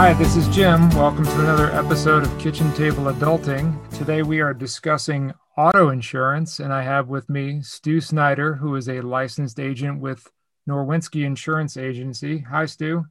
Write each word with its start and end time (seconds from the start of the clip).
Hi, 0.00 0.14
this 0.14 0.34
is 0.34 0.48
Jim. 0.48 0.88
Welcome 0.96 1.26
to 1.26 1.40
another 1.40 1.70
episode 1.72 2.22
of 2.22 2.38
Kitchen 2.38 2.72
Table 2.72 3.12
Adulting. 3.12 3.76
Today 3.98 4.22
we 4.22 4.40
are 4.40 4.54
discussing 4.54 5.34
auto 5.58 5.90
insurance, 5.90 6.58
and 6.58 6.72
I 6.72 6.82
have 6.84 7.08
with 7.08 7.28
me 7.28 7.60
Stu 7.60 8.00
Snyder, 8.00 8.54
who 8.54 8.76
is 8.76 8.88
a 8.88 9.02
licensed 9.02 9.60
agent 9.60 10.00
with 10.00 10.26
Norwinski 10.66 11.26
Insurance 11.26 11.76
Agency. 11.76 12.38
Hi, 12.38 12.64
Stu. 12.64 13.04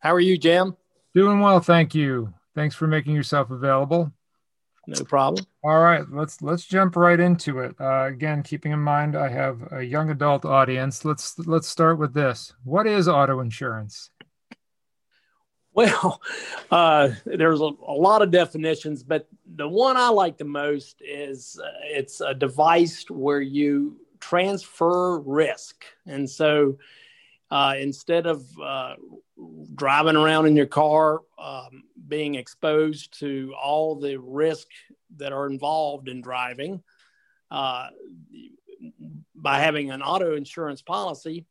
How 0.00 0.12
are 0.12 0.20
you, 0.20 0.36
Jim? 0.36 0.76
Doing 1.14 1.40
well, 1.40 1.58
thank 1.58 1.94
you. 1.94 2.34
Thanks 2.54 2.74
for 2.74 2.86
making 2.86 3.14
yourself 3.14 3.50
available. 3.50 4.12
No 4.86 5.02
problem. 5.04 5.46
All 5.64 5.80
right, 5.80 6.04
let's 6.12 6.42
let's 6.42 6.66
jump 6.66 6.96
right 6.96 7.18
into 7.18 7.60
it. 7.60 7.74
Uh, 7.80 8.08
again, 8.08 8.42
keeping 8.42 8.72
in 8.72 8.80
mind 8.80 9.16
I 9.16 9.28
have 9.30 9.72
a 9.72 9.82
young 9.82 10.10
adult 10.10 10.44
audience. 10.44 11.02
Let's 11.02 11.38
let's 11.38 11.66
start 11.66 11.98
with 11.98 12.12
this. 12.12 12.52
What 12.62 12.86
is 12.86 13.08
auto 13.08 13.40
insurance? 13.40 14.10
Well, 15.74 16.20
uh, 16.70 17.10
there's 17.24 17.60
a, 17.60 17.70
a, 17.86 17.94
lot 17.94 18.22
of 18.22 18.30
definitions, 18.30 19.02
but 19.02 19.28
the 19.54 19.68
one 19.68 19.96
I 19.96 20.08
like 20.08 20.38
the 20.38 20.44
most 20.44 21.00
is 21.00 21.60
uh, 21.62 21.68
it's 21.84 22.20
a 22.20 22.34
device 22.34 23.04
where 23.08 23.40
you 23.40 24.00
transfer 24.18 25.18
risk. 25.20 25.84
And 26.06 26.28
so 26.28 26.78
uh, 27.50 27.74
instead 27.78 28.26
of 28.26 28.44
uh, 28.60 28.94
driving 29.74 30.16
around 30.16 30.46
in 30.46 30.56
your 30.56 30.66
car, 30.66 31.20
um, 31.38 31.84
being 32.06 32.34
exposed 32.34 33.18
to 33.20 33.54
all 33.60 33.96
the 33.96 34.16
risk 34.18 34.68
that 35.16 35.32
are 35.32 35.46
involved 35.46 36.08
in 36.08 36.20
driving, 36.20 36.82
uh, 37.50 37.88
by 39.34 39.58
having 39.58 39.90
an 39.90 40.02
auto 40.02 40.36
insurance 40.36 40.82
policy, 40.82 41.44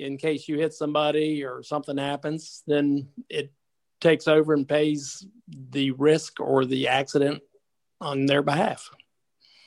in 0.00 0.16
case 0.16 0.48
you 0.48 0.58
hit 0.58 0.72
somebody 0.72 1.44
or 1.44 1.62
something 1.62 1.96
happens, 1.96 2.62
then 2.66 3.08
it 3.28 3.52
takes 4.00 4.26
over 4.26 4.54
and 4.54 4.68
pays 4.68 5.26
the 5.70 5.90
risk 5.92 6.40
or 6.40 6.64
the 6.64 6.88
accident 6.88 7.42
on 8.00 8.26
their 8.26 8.42
behalf. 8.42 8.90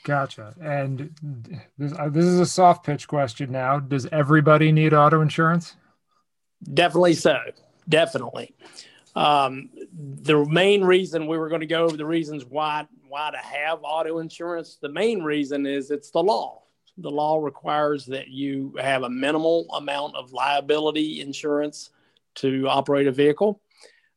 Gotcha. 0.04 0.54
And 0.62 1.16
this, 1.78 1.94
uh, 1.94 2.10
this 2.10 2.26
is 2.26 2.40
a 2.40 2.46
soft 2.46 2.86
pitch 2.86 3.08
question 3.08 3.52
now. 3.52 3.80
Does 3.80 4.06
everybody 4.12 4.72
need 4.72 4.94
auto 4.94 5.22
insurance? 5.22 5.76
Definitely 6.74 7.14
so. 7.14 7.38
Definitely. 7.88 8.54
Um, 9.16 9.70
the 9.94 10.44
main 10.46 10.84
reason 10.84 11.28
we 11.28 11.38
were 11.38 11.50
going 11.50 11.62
to 11.62 11.68
go 11.68 11.86
over 11.86 11.96
the 11.96 12.06
reasons 12.06 12.46
why 12.46 12.88
why 13.08 13.30
to 13.30 13.38
have 13.38 13.80
auto 13.84 14.18
insurance. 14.18 14.80
The 14.82 14.90
main 14.90 15.22
reason 15.22 15.68
is 15.68 15.92
it's 15.92 16.10
the 16.10 16.24
law. 16.24 16.63
The 16.98 17.10
law 17.10 17.40
requires 17.40 18.06
that 18.08 18.28
you 18.28 18.76
have 18.80 19.04
a 19.04 19.10
minimal 19.10 19.68
amount 19.76 20.16
of 20.16 20.32
liability 20.32 21.22
insurance 21.22 21.90
to 22.36 22.68
operate 22.68 23.08
a 23.08 23.12
vehicle. 23.12 23.62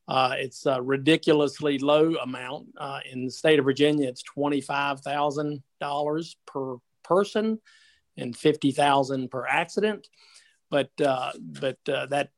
Uh, 0.09 0.35
it's 0.37 0.67
a 0.67 0.81
ridiculously 0.81 1.79
low 1.79 2.15
amount. 2.17 2.69
Uh, 2.77 3.01
in 3.11 3.25
the 3.25 3.31
state 3.31 3.59
of 3.59 3.65
Virginia, 3.65 4.09
it's 4.09 4.23
$25,000 4.37 6.37
per 6.47 6.77
person 7.03 7.59
and 8.17 8.37
50000 8.37 9.31
per 9.31 9.47
accident. 9.47 10.09
But, 10.71 10.91
uh, 11.01 11.33
but 11.39 11.79
uh, 11.89 12.07
that, 12.07 12.31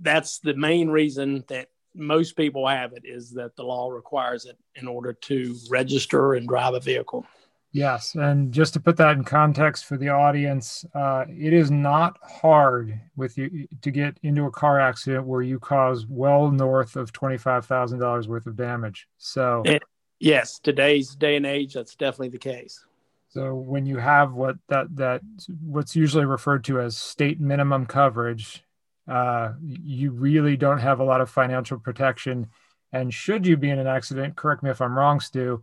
that's 0.00 0.38
the 0.38 0.54
main 0.54 0.88
reason 0.88 1.44
that 1.48 1.68
most 1.94 2.36
people 2.36 2.66
have 2.66 2.94
it 2.94 3.02
is 3.04 3.32
that 3.32 3.54
the 3.56 3.62
law 3.62 3.90
requires 3.90 4.46
it 4.46 4.56
in 4.74 4.88
order 4.88 5.12
to 5.12 5.54
register 5.70 6.34
and 6.34 6.48
drive 6.48 6.74
a 6.74 6.80
vehicle. 6.80 7.26
Yes, 7.74 8.14
and 8.14 8.52
just 8.52 8.74
to 8.74 8.80
put 8.80 8.98
that 8.98 9.16
in 9.16 9.24
context 9.24 9.86
for 9.86 9.96
the 9.96 10.10
audience, 10.10 10.84
uh, 10.94 11.24
it 11.28 11.54
is 11.54 11.70
not 11.70 12.18
hard 12.22 13.00
with 13.16 13.38
you 13.38 13.66
to 13.80 13.90
get 13.90 14.18
into 14.22 14.44
a 14.44 14.50
car 14.50 14.78
accident 14.78 15.26
where 15.26 15.40
you 15.40 15.58
cause 15.58 16.04
well 16.06 16.50
north 16.50 16.96
of 16.96 17.12
twenty 17.12 17.38
five 17.38 17.64
thousand 17.64 17.98
dollars 17.98 18.28
worth 18.28 18.46
of 18.46 18.56
damage. 18.56 19.08
So, 19.16 19.62
it, 19.64 19.82
yes, 20.20 20.58
today's 20.58 21.14
day 21.14 21.36
and 21.36 21.46
age, 21.46 21.72
that's 21.72 21.94
definitely 21.94 22.28
the 22.28 22.38
case. 22.38 22.84
So 23.30 23.54
when 23.54 23.86
you 23.86 23.96
have 23.96 24.34
what 24.34 24.56
that 24.68 24.94
that 24.96 25.22
what's 25.62 25.96
usually 25.96 26.26
referred 26.26 26.64
to 26.64 26.78
as 26.78 26.98
state 26.98 27.40
minimum 27.40 27.86
coverage, 27.86 28.62
uh, 29.08 29.54
you 29.62 30.10
really 30.10 30.58
don't 30.58 30.80
have 30.80 31.00
a 31.00 31.04
lot 31.04 31.22
of 31.22 31.30
financial 31.30 31.78
protection. 31.78 32.48
And 32.92 33.14
should 33.14 33.46
you 33.46 33.56
be 33.56 33.70
in 33.70 33.78
an 33.78 33.86
accident, 33.86 34.36
correct 34.36 34.62
me 34.62 34.68
if 34.68 34.82
I'm 34.82 34.98
wrong, 34.98 35.20
Stu 35.20 35.62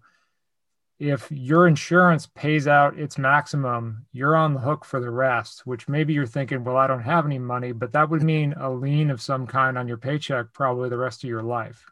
if 0.99 1.31
your 1.31 1.65
insurance 1.65 2.27
pays 2.27 2.67
out 2.67 2.99
its 2.99 3.17
maximum, 3.17 4.05
you're 4.11 4.35
on 4.35 4.53
the 4.53 4.59
hook 4.59 4.83
for 4.83 4.99
the 4.99 5.09
rest, 5.09 5.65
which 5.65 5.87
maybe 5.87 6.13
you're 6.13 6.25
thinking, 6.25 6.63
well, 6.63 6.75
I 6.75 6.87
don't 6.87 7.03
have 7.03 7.25
any 7.25 7.39
money, 7.39 7.71
but 7.71 7.93
that 7.93 8.09
would 8.09 8.21
mean 8.21 8.53
a 8.57 8.69
lien 8.69 9.09
of 9.09 9.21
some 9.21 9.47
kind 9.47 9.77
on 9.77 9.87
your 9.87 9.97
paycheck 9.97 10.51
probably 10.51 10.89
the 10.89 10.97
rest 10.97 11.23
of 11.23 11.29
your 11.29 11.41
life. 11.41 11.85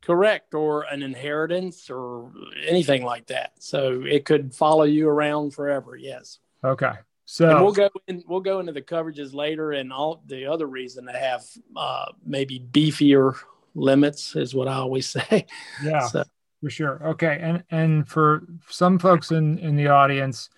Correct, 0.00 0.54
or 0.54 0.82
an 0.82 1.02
inheritance 1.02 1.90
or 1.90 2.32
anything 2.66 3.04
like 3.04 3.26
that. 3.26 3.52
So 3.58 4.02
it 4.02 4.24
could 4.24 4.54
follow 4.54 4.84
you 4.84 5.08
around 5.08 5.54
forever. 5.54 5.96
Yes. 5.96 6.38
Okay. 6.64 6.92
So 7.24 7.50
and 7.50 7.64
we'll 7.64 7.72
go 7.72 7.90
in, 8.06 8.22
we'll 8.28 8.40
go 8.40 8.60
into 8.60 8.72
the 8.72 8.82
coverages 8.82 9.34
later 9.34 9.72
and 9.72 9.92
all 9.92 10.22
the 10.26 10.46
other 10.46 10.66
reason 10.66 11.06
to 11.06 11.12
have 11.12 11.44
uh, 11.76 12.06
maybe 12.24 12.64
beefier 12.70 13.36
limits 13.74 14.36
is 14.36 14.54
what 14.54 14.68
I 14.68 14.74
always 14.74 15.08
say. 15.08 15.46
Yeah. 15.82 16.06
So, 16.06 16.24
for 16.62 16.70
sure. 16.70 17.00
Okay. 17.08 17.38
And 17.40 17.64
and 17.70 18.08
for 18.08 18.46
some 18.68 18.98
folks 18.98 19.32
in 19.32 19.58
in 19.58 19.74
the 19.76 19.88
audience, 19.88 20.48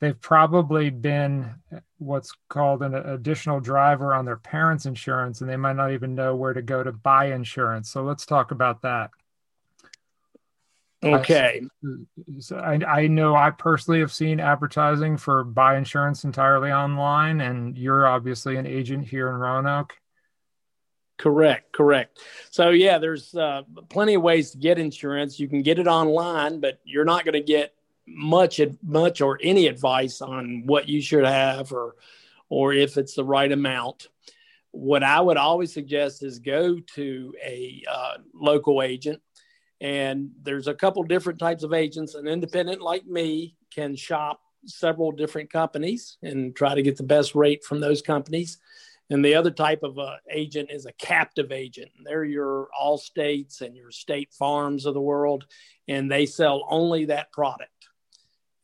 they've 0.00 0.20
probably 0.20 0.90
been 0.90 1.54
uh, 1.74 1.80
what's 1.98 2.32
called 2.48 2.82
an 2.82 2.94
additional 2.94 3.60
driver 3.60 4.14
on 4.14 4.24
their 4.24 4.36
parents' 4.36 4.86
insurance, 4.86 5.40
and 5.40 5.50
they 5.50 5.56
might 5.56 5.76
not 5.76 5.92
even 5.92 6.14
know 6.14 6.36
where 6.36 6.54
to 6.54 6.62
go 6.62 6.82
to 6.84 6.92
buy 6.92 7.32
insurance. 7.32 7.90
So 7.90 8.04
let's 8.04 8.24
talk 8.24 8.52
about 8.52 8.82
that. 8.82 9.10
Okay. 11.02 11.62
Uh, 11.84 11.96
so 12.40 12.56
I, 12.58 12.74
I 12.86 13.06
know 13.08 13.34
I 13.34 13.50
personally 13.50 14.00
have 14.00 14.12
seen 14.12 14.38
advertising 14.38 15.16
for 15.16 15.42
buy 15.42 15.76
insurance 15.76 16.24
entirely 16.24 16.70
online, 16.70 17.40
and 17.40 17.76
you're 17.76 18.06
obviously 18.06 18.56
an 18.56 18.66
agent 18.66 19.08
here 19.08 19.28
in 19.28 19.34
Roanoke. 19.34 19.94
Correct, 21.20 21.70
correct. 21.72 22.20
So 22.50 22.70
yeah, 22.70 22.96
there's 22.96 23.34
uh, 23.34 23.60
plenty 23.90 24.14
of 24.14 24.22
ways 24.22 24.52
to 24.52 24.56
get 24.56 24.78
insurance. 24.78 25.38
You 25.38 25.48
can 25.48 25.60
get 25.60 25.78
it 25.78 25.86
online, 25.86 26.60
but 26.60 26.80
you're 26.82 27.04
not 27.04 27.26
going 27.26 27.34
to 27.34 27.42
get 27.42 27.74
much, 28.06 28.58
much 28.82 29.20
or 29.20 29.38
any 29.42 29.66
advice 29.66 30.22
on 30.22 30.62
what 30.64 30.88
you 30.88 31.02
should 31.02 31.26
have 31.26 31.74
or, 31.74 31.96
or 32.48 32.72
if 32.72 32.96
it's 32.96 33.12
the 33.12 33.24
right 33.24 33.52
amount. 33.52 34.08
What 34.70 35.02
I 35.02 35.20
would 35.20 35.36
always 35.36 35.74
suggest 35.74 36.22
is 36.22 36.38
go 36.38 36.80
to 36.94 37.34
a 37.44 37.84
uh, 37.86 38.14
local 38.32 38.80
agent, 38.80 39.20
and 39.78 40.30
there's 40.42 40.68
a 40.68 40.74
couple 40.74 41.02
different 41.02 41.38
types 41.38 41.64
of 41.64 41.74
agents. 41.74 42.14
An 42.14 42.28
independent 42.28 42.80
like 42.80 43.04
me 43.04 43.56
can 43.70 43.94
shop 43.94 44.40
several 44.64 45.12
different 45.12 45.52
companies 45.52 46.16
and 46.22 46.56
try 46.56 46.74
to 46.74 46.82
get 46.82 46.96
the 46.96 47.02
best 47.02 47.34
rate 47.34 47.62
from 47.62 47.80
those 47.80 48.00
companies 48.00 48.56
and 49.10 49.24
the 49.24 49.34
other 49.34 49.50
type 49.50 49.82
of 49.82 49.98
uh, 49.98 50.16
agent 50.30 50.70
is 50.70 50.86
a 50.86 50.92
captive 50.92 51.50
agent. 51.50 51.90
They're 52.04 52.24
your 52.24 52.68
Allstates 52.80 53.60
and 53.60 53.76
your 53.76 53.90
State 53.90 54.32
Farms 54.32 54.86
of 54.86 54.94
the 54.94 55.00
world, 55.00 55.46
and 55.88 56.10
they 56.10 56.26
sell 56.26 56.64
only 56.70 57.06
that 57.06 57.32
product. 57.32 57.70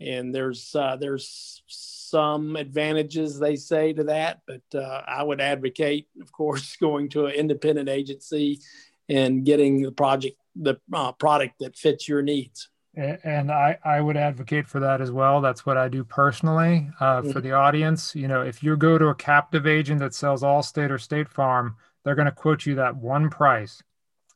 And 0.01 0.33
there's 0.33 0.75
uh, 0.75 0.97
there's 0.97 1.62
some 1.67 2.55
advantages 2.55 3.39
they 3.39 3.57
say 3.57 3.93
to 3.95 4.05
that, 4.05 4.43
but 4.47 4.62
uh, 4.79 5.03
I 5.07 5.23
would 5.23 5.41
advocate, 5.41 6.07
of 6.21 6.31
course, 6.31 6.77
going 6.81 7.09
to 7.11 7.27
an 7.27 7.33
independent 7.33 7.89
agency 7.89 8.61
and 9.09 9.45
getting 9.45 9.83
the 9.83 9.93
project 9.93 10.37
the 10.54 10.77
uh, 10.92 11.13
product 11.13 11.59
that 11.60 11.77
fits 11.77 12.09
your 12.09 12.22
needs 12.22 12.69
and 12.97 13.53
I, 13.53 13.78
I 13.84 14.01
would 14.01 14.16
advocate 14.16 14.66
for 14.66 14.81
that 14.81 15.01
as 15.01 15.10
well. 15.10 15.41
That's 15.41 15.66
what 15.66 15.77
I 15.77 15.89
do 15.89 16.03
personally. 16.03 16.91
Uh, 16.98 17.21
mm-hmm. 17.21 17.31
For 17.31 17.41
the 17.41 17.53
audience, 17.53 18.15
you 18.15 18.27
know, 18.27 18.41
if 18.43 18.63
you 18.63 18.77
go 18.77 18.97
to 18.97 19.09
a 19.09 19.15
captive 19.15 19.66
agent 19.66 20.01
that 20.01 20.15
sells 20.15 20.43
Allstate 20.43 20.91
or 20.91 20.98
State 20.98 21.28
Farm, 21.28 21.77
they're 22.04 22.15
going 22.15 22.27
to 22.27 22.33
quote 22.33 22.65
you 22.65 22.75
that 22.77 22.97
one 22.97 23.28
price 23.28 23.83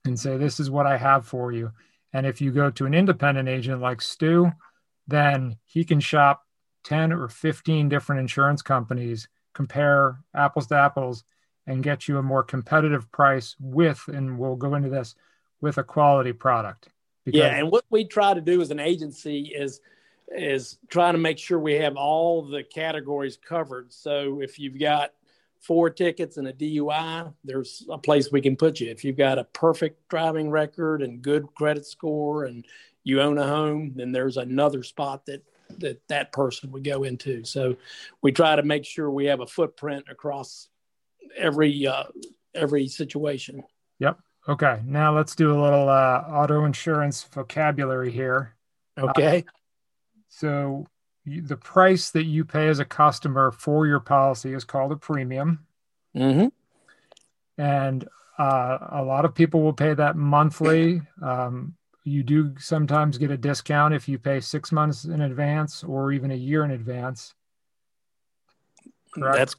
and 0.05 0.19
say, 0.19 0.37
"This 0.37 0.61
is 0.61 0.71
what 0.71 0.87
I 0.87 0.99
have 0.99 1.27
for 1.27 1.53
you." 1.53 1.73
And 2.13 2.27
if 2.27 2.41
you 2.41 2.51
go 2.53 2.71
to 2.71 2.87
an 2.87 2.95
independent 2.95 3.49
agent 3.49 3.81
like 3.81 4.03
Stu, 4.03 4.53
then 5.07 5.57
he 5.65 5.85
can 5.85 6.01
shop 6.01 6.45
ten 6.85 7.13
or 7.13 7.29
fifteen 7.29 7.89
different 7.89 8.21
insurance 8.21 8.61
companies, 8.61 9.29
compare 9.55 10.19
apples 10.35 10.67
to 10.67 10.75
apples, 10.75 11.25
and 11.67 11.83
get 11.83 12.09
you 12.09 12.19
a 12.19 12.23
more 12.23 12.43
competitive 12.43 13.11
price 13.11 13.57
with. 13.59 14.03
And 14.09 14.39
we'll 14.39 14.57
go 14.57 14.75
into 14.75 14.91
this 14.91 15.15
with 15.63 15.79
a 15.79 15.85
quality 15.85 16.33
product. 16.33 16.89
Yeah, 17.33 17.57
and 17.57 17.71
what 17.71 17.85
we 17.91 18.05
try 18.05 18.35
to 18.35 18.41
do 18.41 18.61
as 18.61 18.71
an 18.71 18.81
agency 18.81 19.53
is 19.55 19.81
is 20.33 20.79
trying 20.89 21.15
to 21.15 21.19
make 21.19 21.39
sure 21.39 21.59
we 21.59 21.75
have 21.75 21.97
all 21.97 22.43
the 22.43 22.63
categories 22.63 23.37
covered. 23.37 23.93
So 23.93 24.41
if 24.41 24.59
you've 24.59 24.79
got 24.79 25.13
four 25.61 25.91
tickets 25.91 26.37
and 26.37 26.47
a 26.47 26.53
DUI, 26.53 27.33
there's 27.45 27.87
a 27.91 27.99
place 27.99 28.31
we 28.31 28.41
can 28.41 28.57
put 28.57 28.81
you. 28.81 28.91
If 28.91 29.05
you've 29.05 29.17
got 29.17 29.39
a 29.39 29.45
perfect 29.45 30.09
driving 30.09 30.51
record 30.51 31.03
and 31.03 31.21
good 31.21 31.53
credit 31.55 31.85
score 31.85 32.45
and 32.45 32.65
you 33.03 33.21
own 33.21 33.39
a 33.39 33.47
home, 33.47 33.93
then 33.97 34.13
there's 34.13 34.37
another 34.37 34.83
spot 34.83 35.27
that 35.27 35.43
that 35.79 36.01
that 36.09 36.33
person 36.33 36.73
would 36.73 36.85
go 36.85 37.05
into. 37.05 37.45
So 37.45 37.77
we 38.23 38.33
try 38.33 38.57
to 38.57 38.63
make 38.63 38.85
sure 38.85 39.11
we 39.11 39.27
have 39.27 39.41
a 39.41 39.47
footprint 39.47 40.07
across 40.11 40.69
every 41.37 41.87
uh, 41.87 42.05
every 42.55 42.89
situation. 42.89 43.63
Yep. 43.99 44.19
Okay, 44.51 44.81
now 44.85 45.15
let's 45.15 45.37
do 45.37 45.53
a 45.53 45.59
little 45.63 45.89
uh, 45.89 46.25
auto 46.29 46.65
insurance 46.65 47.23
vocabulary 47.23 48.11
here. 48.11 48.57
Okay. 48.99 49.39
Uh, 49.39 49.51
so 50.29 50.87
you, 51.25 51.41
the 51.43 51.57
price 51.57 52.11
that 52.11 52.25
you 52.25 52.45
pay 52.45 52.67
as 52.67 52.81
a 52.81 52.85
customer 52.85 53.53
for 53.53 53.87
your 53.87 54.01
policy 54.01 54.53
is 54.53 54.65
called 54.65 54.91
a 54.91 54.97
premium. 54.97 55.67
Mm-hmm. 56.17 56.49
And 57.63 58.09
uh, 58.41 58.79
a 58.91 59.05
lot 59.05 59.25
of 59.25 59.37
people 59.37 59.63
will 59.63 59.73
pay 59.73 59.95
that 59.95 60.17
monthly. 60.17 61.01
Um, 61.23 61.77
you 62.03 62.25
do 62.25 62.55
sometimes 62.59 63.19
get 63.19 63.31
a 63.31 63.37
discount 63.37 63.95
if 63.95 64.09
you 64.09 64.19
pay 64.19 64.41
six 64.41 64.73
months 64.73 65.05
in 65.05 65.21
advance 65.21 65.85
or 65.85 66.11
even 66.11 66.33
a 66.33 66.37
year 66.37 66.65
in 66.65 66.73
advance. 66.73 67.35
Correct? 69.15 69.37
That's 69.37 69.55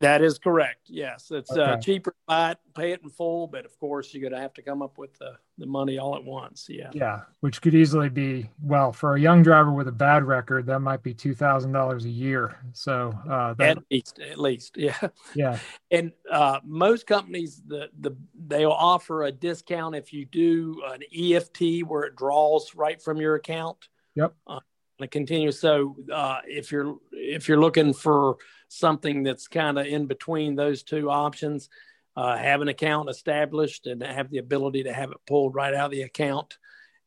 that 0.00 0.22
is 0.22 0.38
correct. 0.38 0.82
Yes, 0.86 1.30
it's 1.30 1.50
uh, 1.50 1.60
okay. 1.60 1.72
uh, 1.72 1.76
cheaper 1.78 2.10
to 2.12 2.16
buy 2.26 2.50
it, 2.52 2.58
pay 2.74 2.92
it 2.92 3.00
in 3.02 3.10
full, 3.10 3.48
but 3.48 3.64
of 3.64 3.76
course 3.78 4.14
you're 4.14 4.20
going 4.20 4.32
to 4.32 4.40
have 4.40 4.54
to 4.54 4.62
come 4.62 4.80
up 4.80 4.96
with 4.96 5.16
the, 5.18 5.32
the 5.58 5.66
money 5.66 5.98
all 5.98 6.14
at 6.14 6.22
once. 6.22 6.66
Yeah. 6.68 6.90
Yeah, 6.92 7.22
which 7.40 7.60
could 7.60 7.74
easily 7.74 8.08
be 8.08 8.48
well 8.62 8.92
for 8.92 9.16
a 9.16 9.20
young 9.20 9.42
driver 9.42 9.72
with 9.72 9.88
a 9.88 9.92
bad 9.92 10.24
record, 10.24 10.66
that 10.66 10.80
might 10.80 11.02
be 11.02 11.14
two 11.14 11.34
thousand 11.34 11.72
dollars 11.72 12.04
a 12.04 12.10
year. 12.10 12.58
So 12.72 13.12
uh, 13.28 13.54
that, 13.54 13.78
at 13.78 13.84
least, 13.90 14.20
at 14.20 14.38
least, 14.38 14.76
yeah. 14.76 14.98
Yeah. 15.34 15.58
And 15.90 16.12
uh, 16.30 16.60
most 16.64 17.06
companies, 17.06 17.62
the 17.66 17.88
the 18.00 18.14
they'll 18.46 18.70
offer 18.70 19.24
a 19.24 19.32
discount 19.32 19.94
if 19.94 20.12
you 20.12 20.26
do 20.26 20.82
an 20.86 21.02
EFT 21.16 21.86
where 21.86 22.02
it 22.02 22.14
draws 22.14 22.74
right 22.74 23.00
from 23.00 23.16
your 23.16 23.36
account. 23.36 23.88
Yep. 24.14 24.34
Uh, 24.46 24.60
and 25.00 25.10
continue. 25.10 25.52
So 25.52 25.96
uh, 26.12 26.40
if 26.46 26.72
you're 26.72 26.96
if 27.12 27.48
you're 27.48 27.60
looking 27.60 27.92
for 27.94 28.36
something 28.68 29.22
that's 29.22 29.48
kind 29.48 29.78
of 29.78 29.86
in 29.86 30.06
between 30.06 30.54
those 30.54 30.82
two 30.82 31.10
options, 31.10 31.68
uh, 32.16 32.36
have 32.36 32.60
an 32.60 32.68
account 32.68 33.08
established 33.08 33.86
and 33.86 34.02
have 34.02 34.30
the 34.30 34.38
ability 34.38 34.84
to 34.84 34.92
have 34.92 35.10
it 35.10 35.18
pulled 35.26 35.54
right 35.54 35.74
out 35.74 35.86
of 35.86 35.90
the 35.92 36.02
account, 36.02 36.58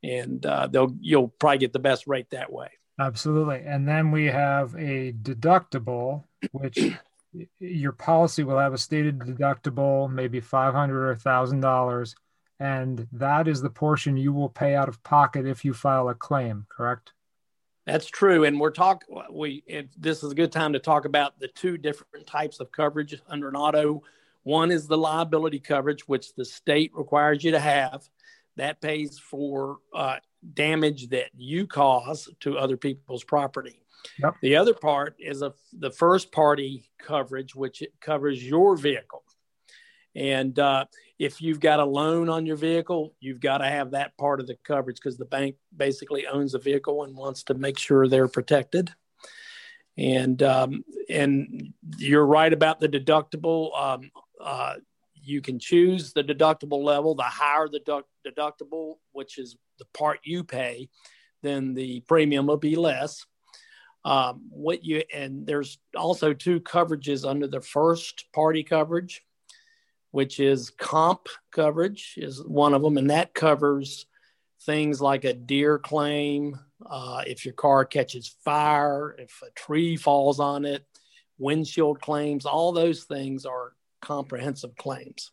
and 0.03 0.45
uh, 0.45 0.67
they'll 0.67 0.95
you'll 0.99 1.27
probably 1.27 1.59
get 1.59 1.73
the 1.73 1.79
best 1.79 2.07
rate 2.07 2.29
that 2.31 2.51
way. 2.51 2.69
Absolutely, 2.99 3.61
and 3.65 3.87
then 3.87 4.11
we 4.11 4.25
have 4.25 4.73
a 4.75 5.13
deductible, 5.13 6.23
which 6.51 6.79
your 7.59 7.91
policy 7.91 8.43
will 8.43 8.57
have 8.57 8.73
a 8.73 8.77
stated 8.77 9.19
deductible, 9.19 10.11
maybe 10.11 10.39
five 10.39 10.73
hundred 10.73 11.09
or 11.09 11.15
thousand 11.15 11.59
dollars, 11.59 12.15
and 12.59 13.07
that 13.11 13.47
is 13.47 13.61
the 13.61 13.69
portion 13.69 14.15
you 14.15 14.31
will 14.31 14.49
pay 14.49 14.75
out 14.75 14.87
of 14.87 15.03
pocket 15.03 15.45
if 15.45 15.65
you 15.65 15.73
file 15.73 16.07
a 16.09 16.15
claim. 16.15 16.65
Correct? 16.69 17.11
That's 17.85 18.05
true, 18.05 18.43
and 18.43 18.59
we're 18.59 18.71
talk 18.71 19.05
we. 19.31 19.63
this 19.97 20.23
is 20.23 20.31
a 20.31 20.35
good 20.35 20.51
time 20.51 20.73
to 20.73 20.79
talk 20.79 21.05
about 21.05 21.39
the 21.39 21.47
two 21.47 21.77
different 21.77 22.27
types 22.27 22.59
of 22.59 22.71
coverage 22.71 23.19
under 23.27 23.49
an 23.49 23.55
auto. 23.55 24.03
One 24.43 24.71
is 24.71 24.87
the 24.87 24.97
liability 24.97 25.59
coverage, 25.59 26.07
which 26.07 26.33
the 26.35 26.45
state 26.45 26.91
requires 26.93 27.43
you 27.43 27.51
to 27.51 27.59
have. 27.59 28.07
That 28.57 28.81
pays 28.81 29.17
for 29.17 29.77
uh, 29.93 30.17
damage 30.53 31.09
that 31.09 31.29
you 31.35 31.65
cause 31.65 32.29
to 32.41 32.57
other 32.57 32.77
people's 32.77 33.23
property. 33.23 33.81
Yep. 34.19 34.35
The 34.41 34.55
other 34.55 34.73
part 34.73 35.15
is 35.19 35.41
a, 35.41 35.53
the 35.73 35.91
first 35.91 36.31
party 36.31 36.89
coverage, 36.99 37.55
which 37.55 37.83
covers 37.99 38.43
your 38.43 38.75
vehicle. 38.75 39.23
And 40.15 40.57
uh, 40.59 40.85
if 41.19 41.41
you've 41.41 41.59
got 41.59 41.79
a 41.79 41.85
loan 41.85 42.29
on 42.29 42.45
your 42.45 42.57
vehicle, 42.57 43.15
you've 43.19 43.39
got 43.39 43.59
to 43.59 43.67
have 43.67 43.91
that 43.91 44.17
part 44.17 44.39
of 44.39 44.47
the 44.47 44.57
coverage 44.63 44.97
because 44.97 45.17
the 45.17 45.25
bank 45.25 45.55
basically 45.75 46.27
owns 46.27 46.51
the 46.51 46.59
vehicle 46.59 47.03
and 47.03 47.15
wants 47.15 47.43
to 47.43 47.53
make 47.53 47.77
sure 47.77 48.07
they're 48.07 48.27
protected. 48.27 48.93
And 49.97 50.41
um, 50.41 50.83
and 51.09 51.73
you're 51.97 52.25
right 52.25 52.51
about 52.51 52.79
the 52.79 52.89
deductible. 52.89 53.77
Um, 53.79 54.11
uh, 54.41 54.75
you 55.13 55.41
can 55.41 55.59
choose 55.59 56.13
the 56.13 56.23
deductible 56.23 56.83
level. 56.83 57.13
The 57.13 57.23
higher 57.23 57.67
the 57.67 58.03
deductible, 58.25 58.95
which 59.11 59.37
is 59.37 59.57
the 59.79 59.85
part 59.93 60.19
you 60.23 60.43
pay, 60.43 60.89
then 61.43 61.73
the 61.73 62.01
premium 62.01 62.47
will 62.47 62.57
be 62.57 62.75
less. 62.75 63.25
Um, 64.03 64.47
what 64.49 64.83
you 64.83 65.03
and 65.13 65.45
there's 65.45 65.77
also 65.95 66.33
two 66.33 66.59
coverages 66.61 67.29
under 67.29 67.47
the 67.47 67.61
first 67.61 68.25
party 68.33 68.63
coverage 68.63 69.21
which 70.11 70.39
is 70.39 70.69
comp 70.69 71.27
coverage 71.51 72.15
is 72.17 72.43
one 72.45 72.73
of 72.73 72.81
them, 72.81 72.97
and 72.97 73.09
that 73.09 73.33
covers 73.33 74.05
things 74.63 75.01
like 75.01 75.23
a 75.23 75.33
deer 75.33 75.79
claim, 75.79 76.59
uh, 76.85 77.23
if 77.25 77.45
your 77.45 77.53
car 77.53 77.85
catches 77.85 78.27
fire, 78.43 79.15
if 79.17 79.41
a 79.41 79.51
tree 79.51 79.97
falls 79.97 80.39
on 80.39 80.65
it, 80.65 80.85
windshield 81.37 81.99
claims, 81.99 82.45
all 82.45 82.71
those 82.71 83.03
things 83.05 83.45
are 83.45 83.73
comprehensive 84.01 84.75
claims. 84.75 85.31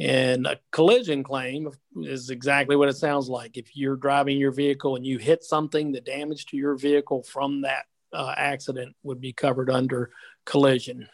And 0.00 0.46
a 0.46 0.58
collision 0.72 1.22
claim 1.22 1.70
is 2.02 2.30
exactly 2.30 2.74
what 2.74 2.88
it 2.88 2.96
sounds 2.96 3.28
like. 3.28 3.56
If 3.56 3.76
you're 3.76 3.96
driving 3.96 4.38
your 4.38 4.50
vehicle 4.50 4.96
and 4.96 5.06
you 5.06 5.18
hit 5.18 5.44
something, 5.44 5.92
the 5.92 6.00
damage 6.00 6.46
to 6.46 6.56
your 6.56 6.76
vehicle 6.76 7.22
from 7.22 7.62
that 7.62 7.84
uh, 8.12 8.34
accident 8.36 8.96
would 9.04 9.20
be 9.20 9.32
covered 9.32 9.70
under 9.70 10.10
collision. 10.44 11.08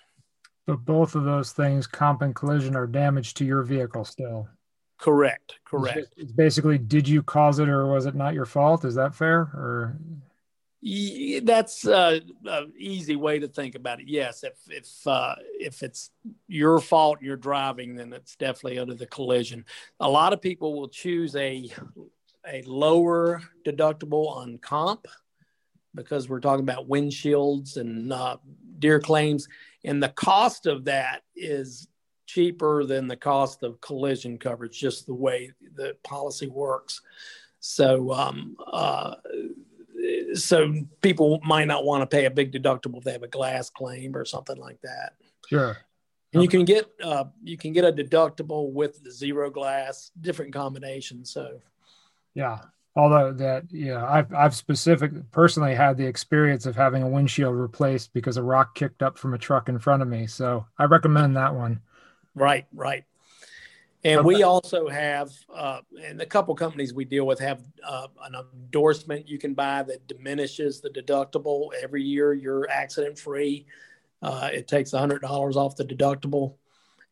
But 0.71 0.85
both 0.85 1.15
of 1.17 1.25
those 1.25 1.53
things, 1.53 1.87
comp 1.87 2.23
and 2.23 2.35
collision, 2.35 2.77
are 2.77 2.87
damage 2.87 3.35
to 3.35 3.45
your 3.45 3.63
vehicle 3.63 4.05
still. 4.05 4.49
Correct. 4.99 5.59
Correct. 5.65 6.15
It's 6.17 6.31
basically, 6.31 6.79
did 6.79 7.09
you 7.09 7.23
cause 7.23 7.59
it 7.59 7.69
or 7.69 7.87
was 7.87 8.07
it 8.07 8.15
not 8.15 8.35
your 8.35 8.47
fault? 8.47 8.85
Is 8.85 8.95
that 8.95 9.15
fair? 9.15 9.39
Or 9.39 9.99
that's 11.43 11.87
uh, 11.87 12.21
an 12.45 12.73
easy 12.79 13.17
way 13.17 13.41
to 13.41 13.49
think 13.49 13.75
about 13.75 14.01
it. 14.01 14.09
Yes, 14.09 14.45
if 14.45 14.55
if 14.69 15.07
uh, 15.07 15.35
if 15.59 15.83
it's 15.83 16.11
your 16.49 16.79
fault 16.79 17.19
you're 17.21 17.37
driving, 17.37 17.97
then 17.97 18.13
it's 18.13 18.37
definitely 18.37 18.79
under 18.79 18.95
the 18.95 19.07
collision. 19.07 19.65
A 19.99 20.09
lot 20.09 20.33
of 20.33 20.41
people 20.41 20.79
will 20.79 20.89
choose 20.89 21.35
a 21.37 21.69
a 22.49 22.63
lower 22.63 23.43
deductible 23.67 24.35
on 24.35 24.59
comp 24.59 25.07
because 25.95 26.29
we're 26.29 26.41
talking 26.41 26.65
about 26.65 26.89
windshields 26.89 27.77
and 27.77 28.13
uh, 28.13 28.37
deer 28.79 29.01
claims 29.01 29.49
and 29.85 30.03
the 30.03 30.09
cost 30.11 30.67
of 30.67 30.85
that 30.85 31.23
is 31.35 31.89
cheaper 32.27 32.85
than 32.85 33.09
the 33.09 33.17
cost 33.17 33.63
of 33.63 33.81
collision 33.81 34.39
coverage, 34.39 34.79
just 34.79 35.07
the 35.07 35.15
way 35.15 35.53
the 35.75 35.97
policy 36.05 36.47
works. 36.47 37.01
So, 37.59 38.13
um, 38.13 38.57
uh, 38.67 39.15
so 40.35 40.73
people 41.03 41.41
might 41.45 41.67
not 41.67 41.85
want 41.85 42.03
to 42.03 42.07
pay 42.07 42.27
a 42.27 42.31
big 42.31 42.53
deductible 42.53 42.99
if 42.99 43.05
they 43.05 43.13
have 43.13 43.23
a 43.23 43.29
glass 43.29 43.69
claim 43.69 44.17
or 44.17 44.25
something 44.25 44.57
like 44.57 44.81
that. 44.83 45.15
Sure. 45.49 45.77
And 46.33 46.43
you 46.43 46.49
can 46.49 46.65
get 46.65 46.89
uh, 47.03 47.25
you 47.43 47.57
can 47.57 47.73
get 47.73 47.85
a 47.85 47.93
deductible 47.93 48.71
with 48.73 49.03
the 49.03 49.11
zero 49.11 49.51
glass, 49.51 50.13
different 50.21 50.53
combinations. 50.53 51.33
So, 51.33 51.59
yeah, 52.35 52.59
although 52.97 53.33
that 53.33 53.65
yeah 53.71 54.05
i've 54.07 54.33
i've 54.35 54.55
specific 54.55 55.13
personally 55.31 55.75
had 55.75 55.97
the 55.97 56.07
experience 56.07 56.67
of 56.67 56.75
having 56.75 57.03
a 57.03 57.09
windshield 57.09 57.55
replaced 57.55 58.13
because 58.13 58.37
a 58.37 58.43
rock 58.43 58.75
kicked 58.75 59.03
up 59.03 59.17
from 59.17 59.35
a 59.35 59.39
truck 59.39 59.69
in 59.69 59.79
front 59.79 60.03
of 60.03 60.09
me. 60.09 60.27
So 60.27 60.67
i 60.79 60.85
recommend 60.85 61.37
that 61.37 61.55
one. 61.55 61.81
Right 62.35 62.67
right. 62.73 63.05
And 64.03 64.25
we 64.25 64.43
also 64.45 64.89
have 64.89 65.31
uh, 65.55 65.81
and 66.03 66.23
a 66.23 66.27
couple 66.27 66.55
companies 66.55 66.95
we 66.95 67.05
deal 67.05 67.27
with 67.27 67.39
have 67.41 67.61
uh, 67.87 68.09
an 68.25 68.35
endorsement 68.35 69.29
you 69.29 69.39
can 69.39 69.53
buy 69.53 69.83
that 69.83 70.09
diminishes 70.09 70.81
the 70.81 70.89
deductible 70.89 71.69
every 71.81 72.03
year 72.03 72.33
you're 72.33 72.69
accident 72.71 73.19
free. 73.19 73.67
Uh, 74.23 74.49
it 74.53 74.69
takes 74.69 74.93
$100 74.93 75.23
off 75.57 75.77
the 75.77 75.85
deductible. 75.85 76.55